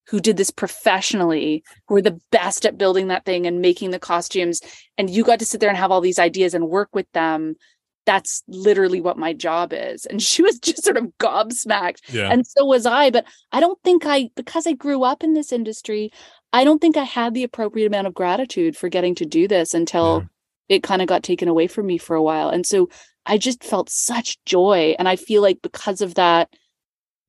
[0.08, 3.98] who did this professionally, who were the best at building that thing and making the
[3.98, 4.60] costumes,
[4.98, 7.56] and you got to sit there and have all these ideas and work with them
[8.04, 10.06] that's literally what my job is.
[10.06, 12.12] And she was just sort of gobsmacked.
[12.12, 12.30] Yeah.
[12.30, 13.10] And so was I.
[13.10, 16.10] But I don't think I, because I grew up in this industry,
[16.52, 19.72] I don't think I had the appropriate amount of gratitude for getting to do this
[19.72, 20.20] until
[20.68, 20.76] yeah.
[20.76, 22.50] it kind of got taken away from me for a while.
[22.50, 22.88] And so
[23.24, 24.94] I just felt such joy.
[24.98, 26.50] And I feel like because of that,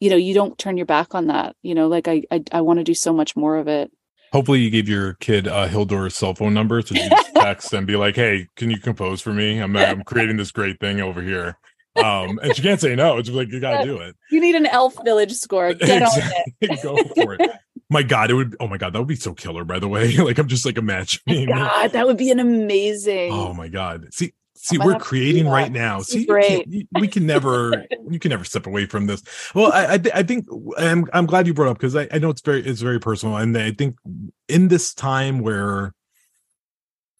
[0.03, 1.55] you know, you don't turn your back on that.
[1.61, 3.89] You know, like I I, I want to do so much more of it.
[4.33, 7.87] Hopefully, you gave your kid uh, Hildur's cell phone number so you just text and
[7.87, 9.59] be like, "Hey, can you compose for me?
[9.59, 11.57] I'm I'm creating this great thing over here."
[11.95, 13.17] Um, and she can't say no.
[13.17, 14.17] It's like you got to do it.
[14.29, 15.73] You need an Elf Village score.
[15.73, 16.77] Get exactly.
[16.81, 17.51] Go for it.
[17.89, 18.57] My God, it would.
[18.59, 19.63] Oh my God, that would be so killer.
[19.63, 21.47] By the way, like I'm just like imagining.
[21.47, 23.31] God, that would be an amazing.
[23.31, 24.13] Oh my God.
[24.13, 24.33] See,
[24.65, 25.99] See, we're have to do creating right now.
[26.01, 26.25] See,
[26.93, 29.21] we can never, you can never step away from this.
[29.53, 30.45] Well, I, I, thi- I think
[30.77, 33.35] I'm, I'm glad you brought up because I, I know it's very, it's very personal,
[33.35, 33.97] and I think
[34.47, 35.93] in this time where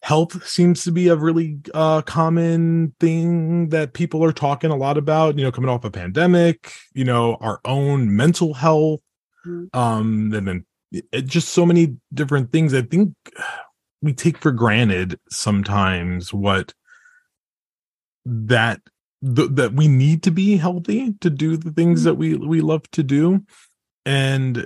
[0.01, 4.97] health seems to be a really uh, common thing that people are talking a lot
[4.97, 5.37] about.
[5.37, 9.01] You know, coming off a pandemic, you know, our own mental health,
[9.45, 9.67] Mhm.
[9.75, 12.73] um, and then it, just so many different things.
[12.73, 13.13] I think
[14.01, 16.73] we take for granted sometimes what
[18.25, 18.81] that
[19.23, 22.89] th- that we need to be healthy to do the things that we we love
[22.91, 23.43] to do
[24.05, 24.65] and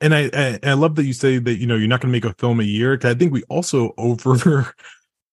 [0.00, 2.16] and I, I I love that you say that you know you're not going to
[2.16, 4.72] make a film a year I think we also over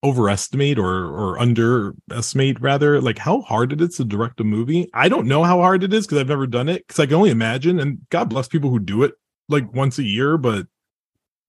[0.03, 4.87] overestimate or or underestimate rather like how hard it is to direct a movie.
[4.93, 7.15] I don't know how hard it is because I've never done it because I can
[7.15, 9.13] only imagine and God bless people who do it
[9.49, 10.67] like once a year, but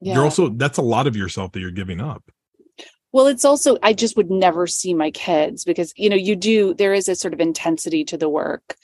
[0.01, 0.15] Yeah.
[0.15, 2.25] you're also that's a lot of yourself that you're giving up.
[3.13, 6.75] Well, it's also I just would never see my kids because you know you do
[6.75, 8.77] there is a sort of intensity to the work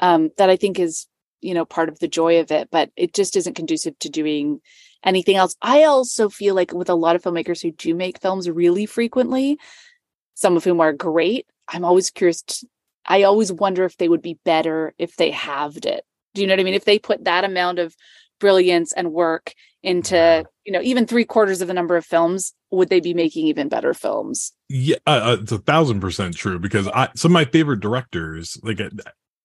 [0.00, 1.06] um, that I think is
[1.40, 4.60] you know part of the joy of it, but it just isn't conducive to doing
[5.04, 5.56] anything else.
[5.62, 9.58] I also feel like with a lot of filmmakers who do make films really frequently,
[10.34, 12.42] some of whom are great, I'm always curious.
[12.42, 12.66] To,
[13.06, 16.04] I always wonder if they would be better if they halved it.
[16.34, 16.74] Do you know what I mean?
[16.74, 17.96] If they put that amount of
[18.40, 22.88] brilliance and work into you know even three quarters of the number of films would
[22.90, 24.52] they be making even better films?
[24.68, 28.58] Yeah, uh, uh, it's a thousand percent true because I some of my favorite directors,
[28.62, 28.90] like I,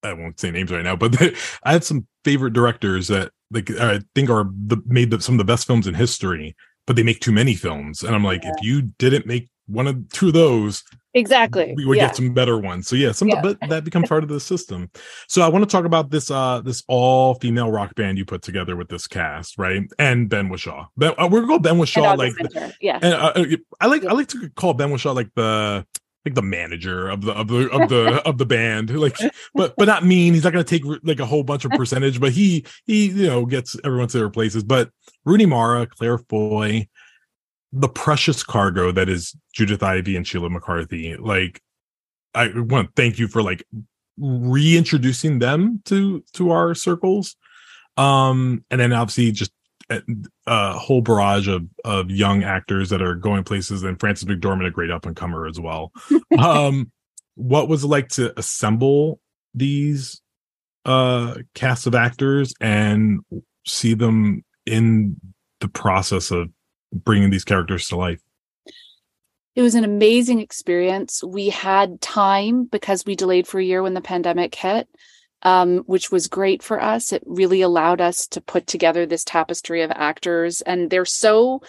[0.03, 3.69] I won't say names right now, but they, I have some favorite directors that like
[3.71, 6.55] I think are the made the, some of the best films in history,
[6.85, 10.09] but they make too many films, and I'm like, if you didn't make one of
[10.09, 12.07] two of those, exactly we would yeah.
[12.07, 12.87] get some better ones.
[12.87, 13.41] So yeah, some Yeah.
[13.41, 14.89] but that becomes part of the system.
[15.27, 18.41] So I want to talk about this uh this all female rock band you put
[18.41, 19.83] together with this cast, right?
[19.99, 20.87] And Ben Whishaw.
[20.97, 23.45] Ben, uh, we're gonna go Ben Whishaw like Winter, yeah and uh, uh,
[23.81, 25.85] I like I like to call Ben Whishaw like the
[26.25, 29.17] like the manager of the of the of the of the band like
[29.53, 32.19] but but not mean he's not going to take like a whole bunch of percentage
[32.19, 34.89] but he he you know gets everyone to their places but
[35.25, 36.87] Rooney Mara Claire Foy
[37.73, 41.61] the precious cargo that is Judith Ivey and Sheila McCarthy like
[42.35, 43.63] I want to thank you for like
[44.17, 47.35] reintroducing them to to our circles.
[47.97, 49.51] Um and then obviously just
[49.89, 50.01] a,
[50.45, 54.71] a whole barrage of of young actors that are going places and Frances McDormand a
[54.71, 55.91] great up and comer as well.
[56.37, 56.91] Um
[57.35, 59.19] what was it like to assemble
[59.55, 60.21] these
[60.85, 63.21] uh cast of actors and
[63.65, 65.19] see them in
[65.59, 66.49] the process of
[66.93, 68.21] bringing these characters to life.
[69.55, 71.23] It was an amazing experience.
[71.23, 74.87] We had time because we delayed for a year when the pandemic hit
[75.43, 77.11] um, which was great for us.
[77.13, 81.61] It really allowed us to put together this tapestry of actors and they're so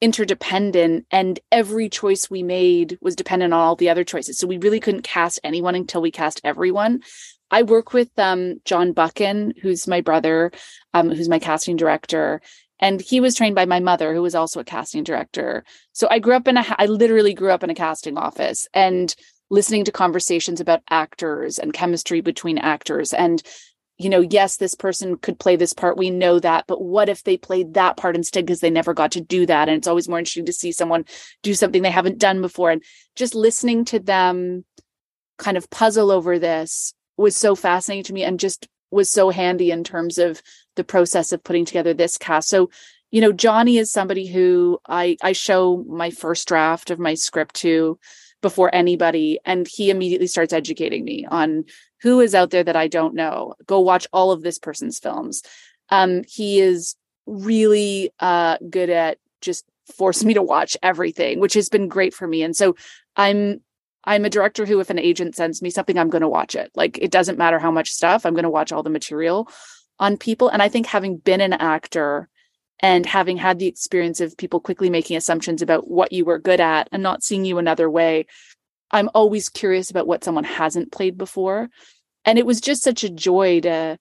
[0.00, 4.38] interdependent and every choice we made was dependent on all the other choices.
[4.38, 7.02] So we really couldn't cast anyone until we cast everyone.
[7.50, 10.50] I work with um, john buchan who's my brother
[10.92, 12.40] um, who's my casting director
[12.80, 15.64] and he was trained by my mother who was also a casting director.
[15.92, 19.14] So i grew up in a i literally grew up in a casting office and
[19.50, 23.12] listening to conversations about actors and chemistry between actors.
[23.12, 23.42] And
[23.96, 27.22] you know yes this person could play this part we know that but what if
[27.22, 29.68] they played that part instead because they never got to do that?
[29.68, 31.04] And it's always more interesting to see someone
[31.42, 32.70] do something they haven't done before.
[32.70, 32.82] And
[33.14, 34.64] just listening to them
[35.38, 39.70] kind of puzzle over this was so fascinating to me and just was so handy
[39.70, 40.42] in terms of
[40.76, 42.48] the process of putting together this cast.
[42.48, 42.70] So
[43.10, 47.54] you know johnny is somebody who i i show my first draft of my script
[47.54, 47.96] to
[48.42, 51.64] before anybody and he immediately starts educating me on
[52.02, 53.54] who is out there that i don't know.
[53.66, 55.42] Go watch all of this person's films.
[55.88, 59.64] Um he is really uh good at just
[59.96, 62.42] forcing me to watch everything which has been great for me.
[62.42, 62.74] And so
[63.16, 63.60] i'm
[64.06, 66.70] i'm a director who if an agent sends me something i'm going to watch it.
[66.74, 69.48] Like it doesn't matter how much stuff i'm going to watch all the material
[69.98, 70.48] on people.
[70.48, 72.28] And i think having been an actor
[72.80, 76.60] and having had the experience of people quickly making assumptions about what you were good
[76.60, 78.26] at and not seeing you another way
[78.90, 81.68] i'm always curious about what someone hasn't played before.
[82.24, 83.98] And it was just such a joy to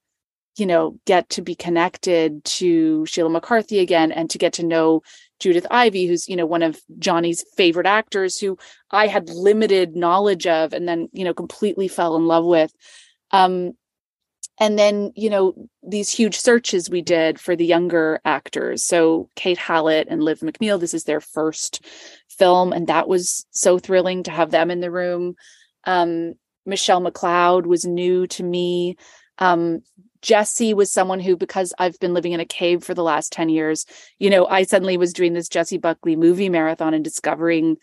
[0.58, 5.01] you know get to be connected to sheila mccarthy again and to get to know
[5.39, 8.58] judith ivey who's you know one of johnny's favorite actors who
[8.91, 12.74] i had limited knowledge of and then you know completely fell in love with.
[13.32, 13.74] Um
[14.60, 18.84] and then you know these huge searches we did for the younger actors.
[18.84, 21.86] So kate hallett and liv mcneil this is their first
[22.30, 25.36] film and that was so thrilling to have them in the room.
[25.86, 26.36] Um,
[26.66, 28.97] michelle mcleod was new to me.
[29.39, 29.82] Um,
[30.24, 33.49] jessie was someone who because i've been living in a cave for the last 10
[33.49, 33.86] years
[34.17, 37.78] you know i suddenly was doing this jessie buckley movie marathon and discovering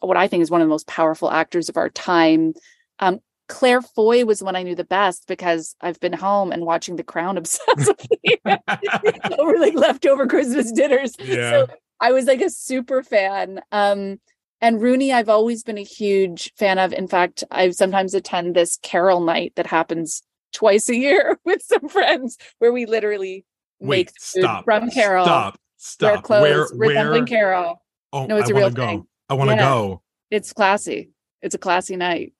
[0.00, 2.54] what I think is one of the most powerful actors of our time.
[2.98, 6.64] Um, Claire Foy was the one I knew the best because I've been home and
[6.64, 8.38] watching The Crown obsessively
[9.38, 11.14] over like leftover Christmas dinners.
[11.18, 11.50] Yeah.
[11.50, 11.66] So
[12.00, 13.60] I was like a super fan.
[13.70, 14.20] Um,
[14.60, 16.94] and Rooney, I've always been a huge fan of.
[16.94, 20.22] In fact, I sometimes attend this carol night that happens
[20.54, 23.44] twice a year with some friends where we literally
[23.80, 24.64] Wait, make food stop.
[24.64, 25.26] from Carol.
[25.26, 25.58] Stop.
[25.76, 26.12] Stop.
[26.12, 27.82] Wear clothes where resembling where Carol.
[28.12, 28.86] Oh, No, it's I a real go.
[28.86, 29.06] thing.
[29.28, 29.62] I want to Yeah.
[29.62, 30.02] go.
[30.30, 31.10] It's classy.
[31.42, 32.32] It's a classy night.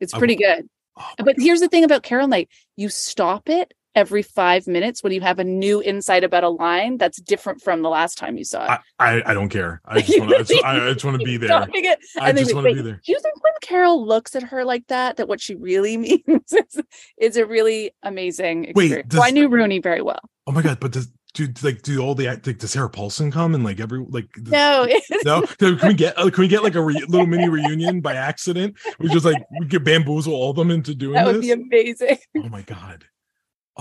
[0.00, 0.68] It's I pretty good.
[0.98, 5.12] Oh, But here's the thing about Carol Night: you stop it every five minutes when
[5.12, 8.44] you have a new insight about a line that's different from the last time you
[8.44, 8.80] saw it.
[8.98, 9.80] I, I, I don't care.
[9.84, 10.62] I just want to.
[10.64, 11.68] I I just want to be there.
[11.72, 13.00] It, I just want to be there.
[13.04, 16.22] Do you think when Carol looks at her like that, that what she really means
[16.52, 16.82] is,
[17.18, 19.14] is a really amazing Wait, experience?
[19.16, 20.20] I does- knew Rooney very well.
[20.46, 20.80] Oh my god!
[20.80, 24.04] But does do like do all the like does Sarah Paulson come and like every
[24.08, 24.88] like No,
[25.24, 28.14] no can we get uh, can we get like a re- little mini reunion by
[28.14, 28.76] accident?
[28.98, 31.42] We just like we could bamboozle all of them into doing that would this.
[31.42, 32.18] be amazing.
[32.38, 33.04] oh my god!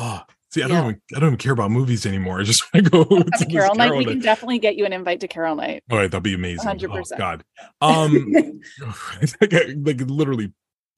[0.01, 0.83] Oh, see, I don't Yeah.
[0.89, 2.39] even I don't even care about movies anymore.
[2.39, 3.91] I just want to go to Have a this Carol Night.
[3.91, 4.11] We night.
[4.13, 5.83] can definitely get you an invite to Carol Night.
[5.91, 6.65] All right, that'd be amazing.
[6.65, 7.11] 100%.
[7.13, 7.43] Oh, God,
[7.81, 8.33] um,
[9.41, 10.53] like, like literally,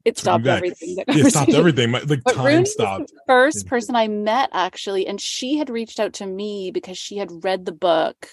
[0.05, 0.95] it stopped everything.
[0.95, 1.91] that it stopped everything.
[1.91, 3.07] My, like But time stopped.
[3.09, 7.17] the first person I met actually, and she had reached out to me because she
[7.17, 8.27] had read the book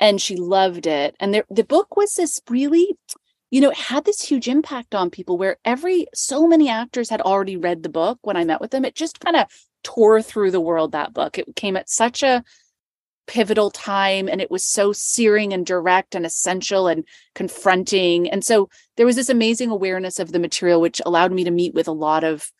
[0.00, 1.16] and she loved it.
[1.20, 2.96] And there, the book was this really,
[3.50, 7.20] you know, it had this huge impact on people where every so many actors had
[7.20, 8.84] already read the book when I met with them.
[8.84, 9.46] It just kind of
[9.82, 11.38] tore through the world that book.
[11.38, 12.42] It came at such a
[13.26, 17.04] pivotal time and it was so searing and direct and essential and
[17.34, 18.28] confronting.
[18.28, 21.74] And so there was this amazing awareness of the material, which allowed me to meet
[21.74, 22.50] with a lot of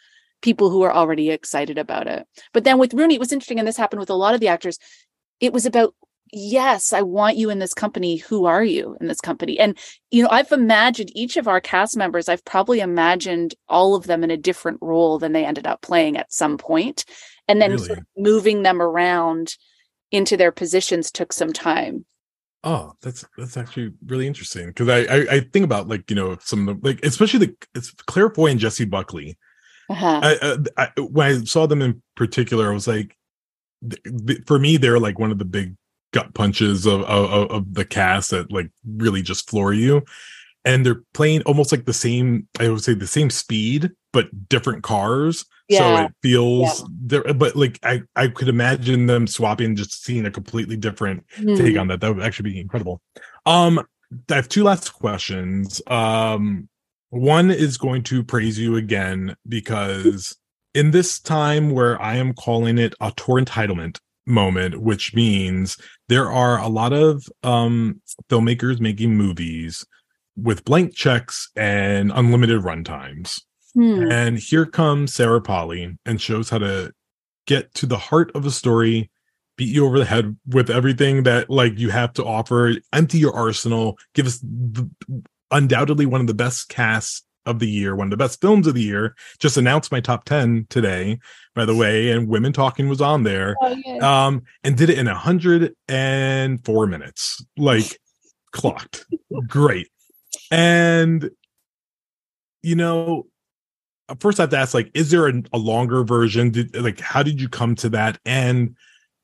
[0.43, 2.27] people who are already excited about it.
[2.53, 4.49] But then with Rooney, it was interesting, and this happened with a lot of the
[4.49, 4.79] actors.
[5.41, 5.95] It was about,
[6.33, 8.16] yes, I want you in this company.
[8.16, 9.59] Who are you in this company?
[9.59, 9.76] And,
[10.11, 14.24] you know, I've imagined each of our cast members, I've probably imagined all of them
[14.24, 17.05] in a different role than they ended up playing at some point.
[17.47, 19.57] And then sort of moving them around
[20.11, 22.05] into their positions took some time.
[22.64, 26.37] Oh, that's that's actually really interesting because I, I I think about like you know
[26.41, 29.39] some of the like especially the it's Claire Foy and Jessie Buckley.
[29.89, 30.20] Uh-huh.
[30.22, 33.16] I, uh, I when I saw them in particular, I was like,
[34.47, 35.76] for me, they're like one of the big
[36.13, 40.03] gut punches of, of of the cast that like really just floor you,
[40.65, 42.49] and they're playing almost like the same.
[42.59, 45.45] I would say the same speed, but different cars.
[45.71, 50.31] So it feels there, but like I I could imagine them swapping, just seeing a
[50.31, 51.25] completely different
[51.57, 51.81] take Hmm.
[51.81, 52.01] on that.
[52.01, 53.03] That would actually be incredible.
[53.45, 53.85] Um,
[54.31, 55.83] I have two last questions.
[55.87, 56.71] Um,
[57.11, 60.37] one is going to praise you again because
[60.73, 63.99] in this time where I am calling it auteur entitlement
[64.29, 65.76] moment, which means
[66.09, 69.85] there are a lot of um filmmakers making movies
[70.37, 73.41] with blank checks and unlimited runtimes.
[73.74, 74.11] Hmm.
[74.11, 76.93] And here comes Sarah Polley and shows how to
[77.47, 79.11] get to the heart of a story,
[79.57, 83.35] beat you over the head with everything that like you have to offer, empty your
[83.35, 84.89] arsenal, give us the,
[85.51, 88.74] undoubtedly one of the best casts of the year, one of the best films of
[88.74, 89.16] the year.
[89.38, 91.18] Just announced my top 10 today,
[91.55, 93.57] by the way, and Women Talking was on there.
[93.62, 94.26] Oh, yeah.
[94.26, 97.99] Um, and did it in 104 minutes, like
[98.53, 99.07] clocked.
[99.46, 99.88] Great.
[100.51, 101.30] And
[102.62, 103.26] you know,
[104.20, 106.51] first I have to ask, like, is there a, a longer version?
[106.51, 108.18] Did, like, how did you come to that?
[108.24, 108.76] And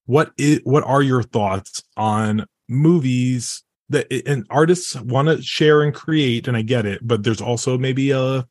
[0.06, 5.94] what is what are your thoughts on movies that and artists want to share and
[5.94, 6.48] create?
[6.48, 8.46] And I get it, but there's also maybe a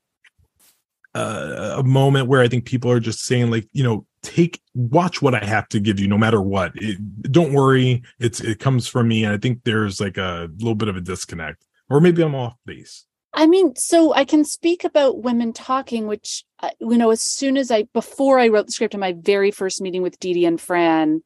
[1.14, 5.22] a, a moment where I think people are just saying, like, you know, take watch
[5.22, 6.72] what I have to give you, no matter what.
[6.76, 10.76] It, don't worry, it's it comes from me, and I think there's like a little
[10.76, 13.06] bit of a disconnect, or maybe I'm off base.
[13.36, 17.58] I mean, so I can speak about women talking, which uh, you know, as soon
[17.58, 20.60] as I before I wrote the script in my very first meeting with Dee and
[20.60, 21.24] Fran,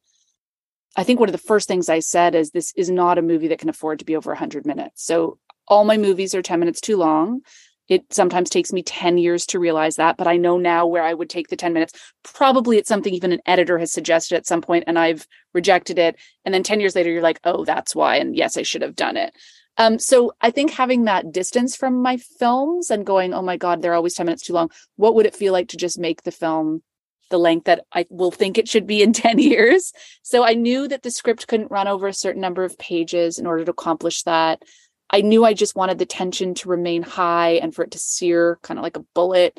[0.96, 3.48] I think one of the first things I said is this is not a movie
[3.48, 5.04] that can afford to be over 100 minutes.
[5.04, 7.42] So all my movies are 10 minutes too long.
[7.88, 11.14] It sometimes takes me 10 years to realize that, but I know now where I
[11.14, 11.94] would take the 10 minutes.
[12.22, 16.16] Probably it's something even an editor has suggested at some point and I've rejected it.
[16.44, 18.16] And then 10 years later, you're like, oh, that's why.
[18.16, 19.34] And yes, I should have done it.
[19.78, 23.80] Um, so I think having that distance from my films and going, oh my God,
[23.80, 24.70] they're always 10 minutes too long.
[24.96, 26.82] What would it feel like to just make the film
[27.30, 29.92] the length that I will think it should be in 10 years?
[30.22, 33.46] So I knew that the script couldn't run over a certain number of pages in
[33.46, 34.62] order to accomplish that.
[35.10, 38.58] I knew I just wanted the tension to remain high and for it to sear
[38.62, 39.58] kind of like a bullet.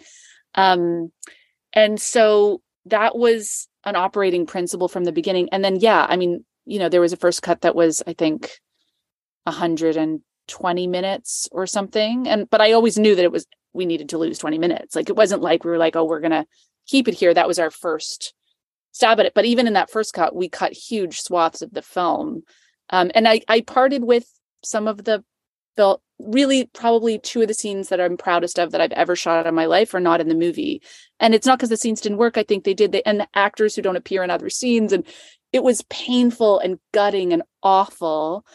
[0.56, 1.12] Um,
[1.74, 5.50] and so that was an operating principle from the beginning.
[5.52, 8.14] And then, yeah, I mean, you know, there was a first cut that was, I
[8.14, 8.52] think,
[9.44, 12.28] 120 minutes or something.
[12.28, 14.96] And but I always knew that it was we needed to lose 20 minutes.
[14.96, 16.46] Like it wasn't like we were like, oh, we're gonna
[16.90, 17.34] keep it here.
[17.34, 18.34] That was our first
[18.92, 19.34] stab at it.
[19.34, 22.44] But even in that first cut, we cut huge swaths of the film.
[22.90, 24.26] Um, and I, I parted with
[24.64, 25.24] some of the
[25.78, 29.48] felt really probably two of the scenes that I'm proudest of that I've ever shot
[29.48, 30.82] in my life are not in the movie.
[31.20, 32.38] And it's not because the scenes didn't work.
[32.38, 32.92] I think they did.
[32.92, 34.92] They, and the actors who don't appear in other scenes.
[34.92, 35.06] And
[35.54, 38.46] it was painful and gutting and awful.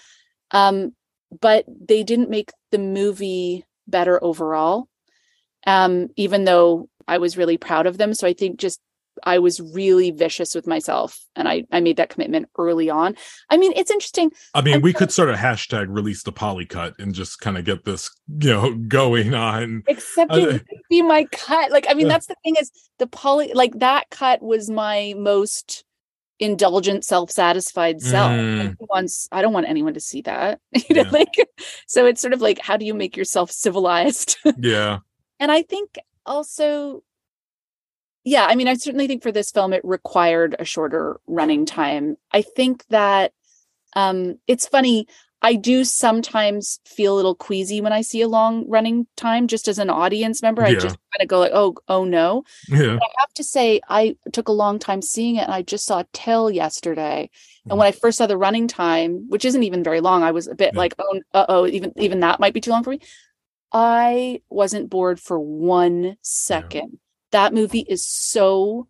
[0.51, 0.95] Um,
[1.41, 4.89] but they didn't make the movie better overall.
[5.67, 8.15] Um, even though I was really proud of them.
[8.15, 8.81] So I think just
[9.23, 13.17] I was really vicious with myself and I, I made that commitment early on.
[13.49, 14.33] I mean, it's interesting.
[14.55, 17.57] I mean, I'm we could sort of hashtag release the Polley cut and just kind
[17.57, 19.85] of get this, you know, going on.
[19.87, 20.59] Except it uh,
[20.91, 21.71] be my cut.
[21.71, 25.85] Like, I mean, that's the thing is the Polley, like that cut was my most
[26.41, 28.33] indulgent, self-satisfied self.
[28.33, 28.77] Mm.
[28.81, 30.61] Once I don't want anyone to see that.
[30.73, 31.11] you know, yeah.
[31.11, 31.35] like
[31.87, 34.37] so it's sort of like how do you make yourself civilized?
[34.59, 34.99] yeah.
[35.41, 37.03] And I think also
[38.25, 42.17] yeah, I mean, I certainly think for this film it required a shorter running time.
[42.33, 43.33] I think that
[43.95, 45.07] um it's funny.
[45.43, 49.69] I do sometimes feel a little queasy when I see a long running time, just
[49.69, 50.63] as an audience member.
[50.63, 50.69] Yeah.
[50.69, 52.95] I just kind of go like, "Oh, oh no!" Yeah.
[52.95, 56.03] I have to say, I took a long time seeing it, and I just saw
[56.15, 57.29] Till yesterday.
[57.67, 57.73] Mm.
[57.73, 60.49] And when I first saw the running time, which isn't even very long, I was
[60.49, 60.79] a bit yeah.
[60.79, 63.01] like, "Oh, uh oh, even even that might be too long for me."
[63.75, 66.91] I wasn't bored for one second.
[66.93, 66.99] Yeah.
[67.33, 68.87] That movie is so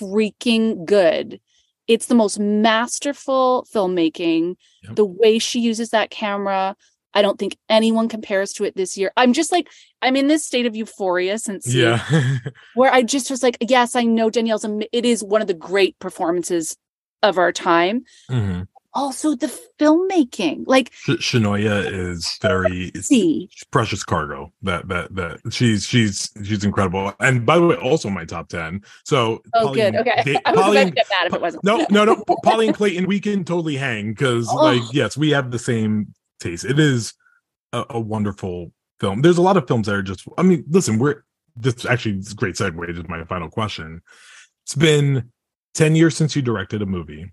[0.00, 1.40] freaking good.
[1.86, 4.56] It's the most masterful filmmaking.
[4.82, 4.96] Yep.
[4.96, 6.74] The way she uses that camera,
[7.14, 9.12] I don't think anyone compares to it this year.
[9.16, 9.68] I'm just like,
[10.02, 12.02] I'm in this state of euphoria since yeah,
[12.74, 14.66] where I just was like, yes, I know Danielle's.
[14.90, 16.76] It is one of the great performances
[17.22, 18.02] of our time.
[18.28, 18.62] Mm-hmm
[18.96, 19.46] also the
[19.78, 20.64] filmmaking.
[20.66, 22.90] Like Chinonye is very
[23.70, 24.52] precious cargo.
[24.62, 27.12] That that that she's she's she's incredible.
[27.20, 28.82] And by the way, also my top ten.
[29.04, 29.96] So oh, Polley, good.
[29.96, 31.64] Okay, they, I was Polley, about to get mad if it wasn't.
[31.64, 32.24] No, no, no.
[32.44, 34.56] Polley and Clayton, we can totally hang because oh.
[34.56, 36.64] like yes, we have the same taste.
[36.64, 37.12] It is
[37.72, 39.20] a, a wonderful film.
[39.20, 40.26] There's a lot of films that are just.
[40.38, 41.22] I mean, listen, we're
[41.54, 44.02] this actually is a great segue to my final question.
[44.64, 45.30] It's been
[45.74, 47.32] 10 years since you directed a movie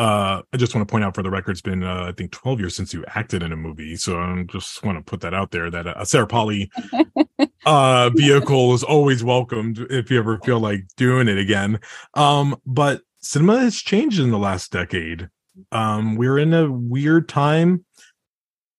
[0.00, 2.32] uh, I just want to point out for the record, it's been uh, I think
[2.32, 5.34] 12 years since you acted in a movie, so I just want to put that
[5.34, 6.70] out there that a Sarah Polley
[7.66, 11.80] uh, vehicle is always welcomed if you ever feel like doing it again.
[12.14, 15.28] Um, but cinema has changed in the last decade.
[15.70, 17.84] Um, we're in a weird time.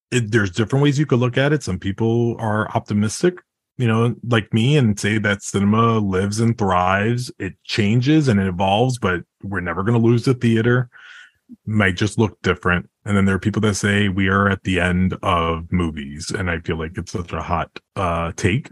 [0.10, 1.62] It, there's different ways you could look at it.
[1.62, 3.36] Some people are optimistic,
[3.78, 7.32] you know, like me, and say that cinema lives and thrives.
[7.38, 10.90] It changes and it evolves, but we're never going to lose the theater
[11.66, 12.90] might just look different.
[13.06, 16.32] And then there are people that say we are at the end of movies.
[16.32, 18.70] And I feel like it's such a hot uh, take.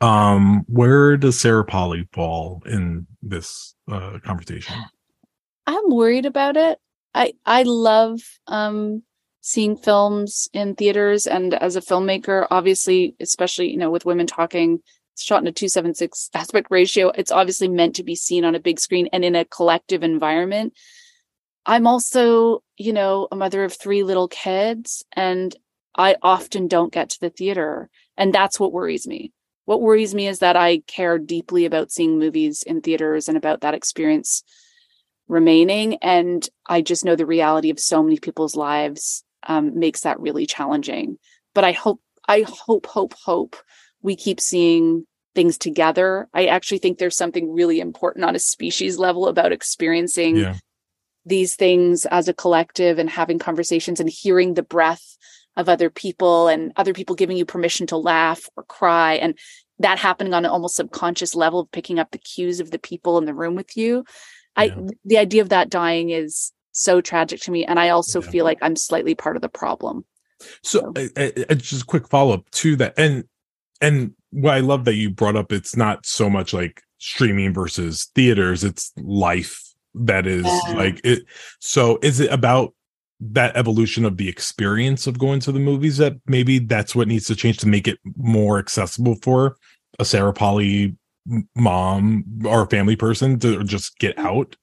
[0.00, 4.74] Um, where does Sarah Polley fall in this uh, conversation?
[5.66, 6.78] I'm worried about it.
[7.14, 9.04] I I love um,
[9.42, 14.80] seeing films in theaters, and as a filmmaker, obviously, especially you know with women talking,
[15.12, 17.10] it's shot in a two seven six aspect ratio.
[17.10, 20.72] It's obviously meant to be seen on a big screen and in a collective environment.
[21.64, 25.54] I'm also, you know, a mother of three little kids, and
[25.96, 27.88] I often don't get to the theater.
[28.16, 29.32] And that's what worries me.
[29.64, 33.60] What worries me is that I care deeply about seeing movies in theaters and about
[33.60, 34.42] that experience
[35.28, 35.96] remaining.
[35.96, 40.46] And I just know the reality of so many people's lives um, makes that really
[40.46, 41.18] challenging.
[41.54, 43.56] But I hope, I hope, hope, hope
[44.02, 46.28] we keep seeing things together.
[46.34, 50.56] I actually think there's something really important on a species level about experiencing yeah
[51.24, 55.16] these things as a collective and having conversations and hearing the breath
[55.56, 59.38] of other people and other people giving you permission to laugh or cry and
[59.78, 63.18] that happening on an almost subconscious level of picking up the cues of the people
[63.18, 64.04] in the room with you
[64.56, 64.64] yeah.
[64.64, 68.30] i the idea of that dying is so tragic to me and i also yeah.
[68.30, 70.04] feel like i'm slightly part of the problem
[70.62, 71.08] so, so.
[71.16, 73.24] Uh, uh, just a quick follow-up to that and
[73.80, 78.10] and what i love that you brought up it's not so much like streaming versus
[78.14, 80.74] theaters it's life that is yeah.
[80.74, 81.24] like it
[81.60, 82.74] so is it about
[83.20, 87.26] that evolution of the experience of going to the movies that maybe that's what needs
[87.26, 89.56] to change to make it more accessible for
[89.98, 90.96] a Sarah Polley
[91.54, 94.26] mom or family person to just get mm-hmm.
[94.26, 94.56] out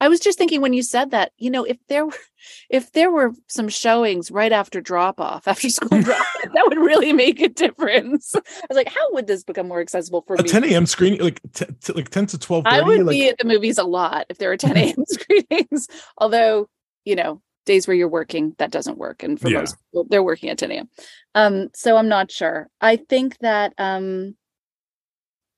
[0.00, 2.14] I was just thinking when you said that, you know, if there were
[2.70, 7.12] if there were some showings right after drop off, after school drop that would really
[7.12, 8.34] make a difference.
[8.34, 10.48] I was like, how would this become more accessible for a me?
[10.48, 10.86] 10 a.m.
[10.86, 12.66] screening, like t- t- like 10 to 12.
[12.66, 13.14] I would like...
[13.14, 15.04] be at the movies a lot if there were 10 a.m.
[15.06, 15.88] screenings.
[16.18, 16.68] Although,
[17.04, 19.22] you know, days where you're working, that doesn't work.
[19.22, 19.60] And for Yeah.
[19.60, 20.88] most people, they're working at 10 a.m.
[21.34, 22.68] Um, so I'm not sure.
[22.80, 24.36] I think that um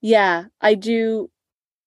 [0.03, 1.31] yeah, I do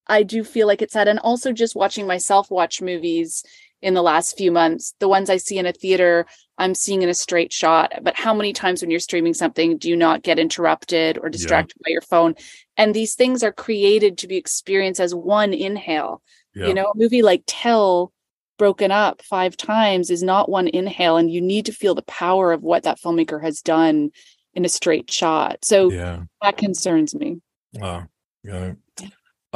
[0.08, 1.08] I do feel like it's sad.
[1.08, 3.42] And also just watching myself watch movies
[3.82, 6.26] in the last few months, the ones I see in a theater,
[6.58, 7.92] I'm seeing in a straight shot.
[8.02, 11.76] But how many times when you're streaming something do you not get interrupted or distracted
[11.84, 12.34] by your phone?
[12.76, 16.22] And these things are created to be experienced as one inhale.
[16.54, 16.68] Yeah.
[16.68, 18.12] You know, a movie like Till
[18.58, 22.52] broken up five times is not one inhale, and you need to feel the power
[22.52, 24.10] of what that filmmaker has done
[24.54, 25.62] in a straight shot.
[25.62, 26.22] So Yeah.
[26.40, 27.42] that concerns me.
[27.78, 28.08] Got
[28.44, 28.76] it.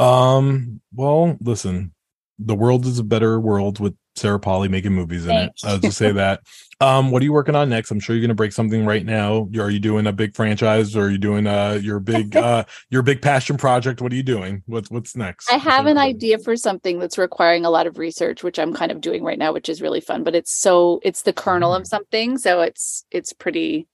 [0.00, 1.92] Um, well, listen,
[2.38, 5.52] the world is a better world with Sarah Polley making movies in it.
[5.62, 6.40] I'll just say that.
[6.82, 7.90] Um, what are you working on next?
[7.90, 9.50] I'm sure you're gonna break something right now.
[9.58, 13.02] Are you doing a big franchise or are you doing uh your big uh your
[13.02, 14.00] big passion project?
[14.00, 14.62] What are you doing?
[14.64, 15.52] What's what's next?
[15.52, 18.90] I have an idea for something that's requiring a lot of research, which I'm kind
[18.90, 20.24] of doing right now, which is really fun.
[20.24, 23.86] But it's so it's the kernel of something, so it's it's pretty.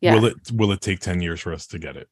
[0.00, 2.08] Yeah, Will it will it take 10 years for us to get it?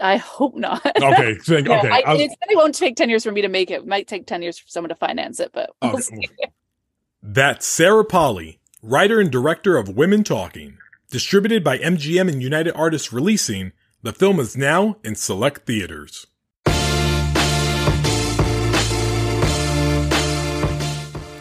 [0.00, 0.84] I hope not.
[1.02, 1.34] Okay.
[1.36, 1.88] Thank, No, okay.
[1.90, 3.74] I, I was- it won't take ten years for me to make it.
[3.82, 6.02] It might take ten years for someone to finance it, but we'll Okay.
[6.02, 6.28] see.
[7.22, 10.78] That's Sarah Polley, writer and director of Women Talking.
[11.10, 13.72] Distributed by MGM and United Artists Releasing,
[14.02, 16.26] the film is now in select theaters.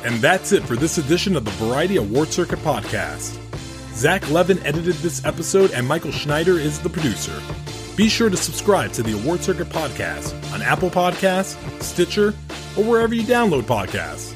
[0.03, 3.39] And that's it for this edition of the Variety Award Circuit podcast.
[3.95, 7.41] Zach Levin edited this episode, and Michael Schneider is the producer.
[7.95, 12.33] Be sure to subscribe to the Award Circuit podcast on Apple Podcasts, Stitcher,
[12.77, 14.33] or wherever you download podcasts.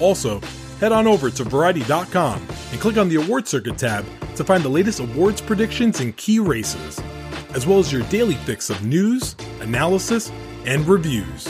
[0.00, 0.40] Also,
[0.80, 4.06] head on over to Variety.com and click on the Award Circuit tab
[4.36, 7.02] to find the latest awards predictions and key races,
[7.54, 10.32] as well as your daily fix of news, analysis,
[10.64, 11.46] and reviews.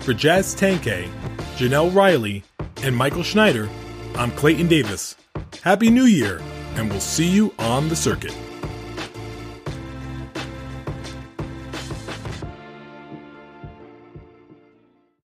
[0.00, 1.08] For Jazz Tangcay,
[1.56, 2.42] Janelle Riley,
[2.82, 3.68] and Michael Schneider,
[4.16, 5.14] I'm Clayton Davis.
[5.62, 6.40] Happy New Year,
[6.74, 8.36] and we'll see you on the circuit.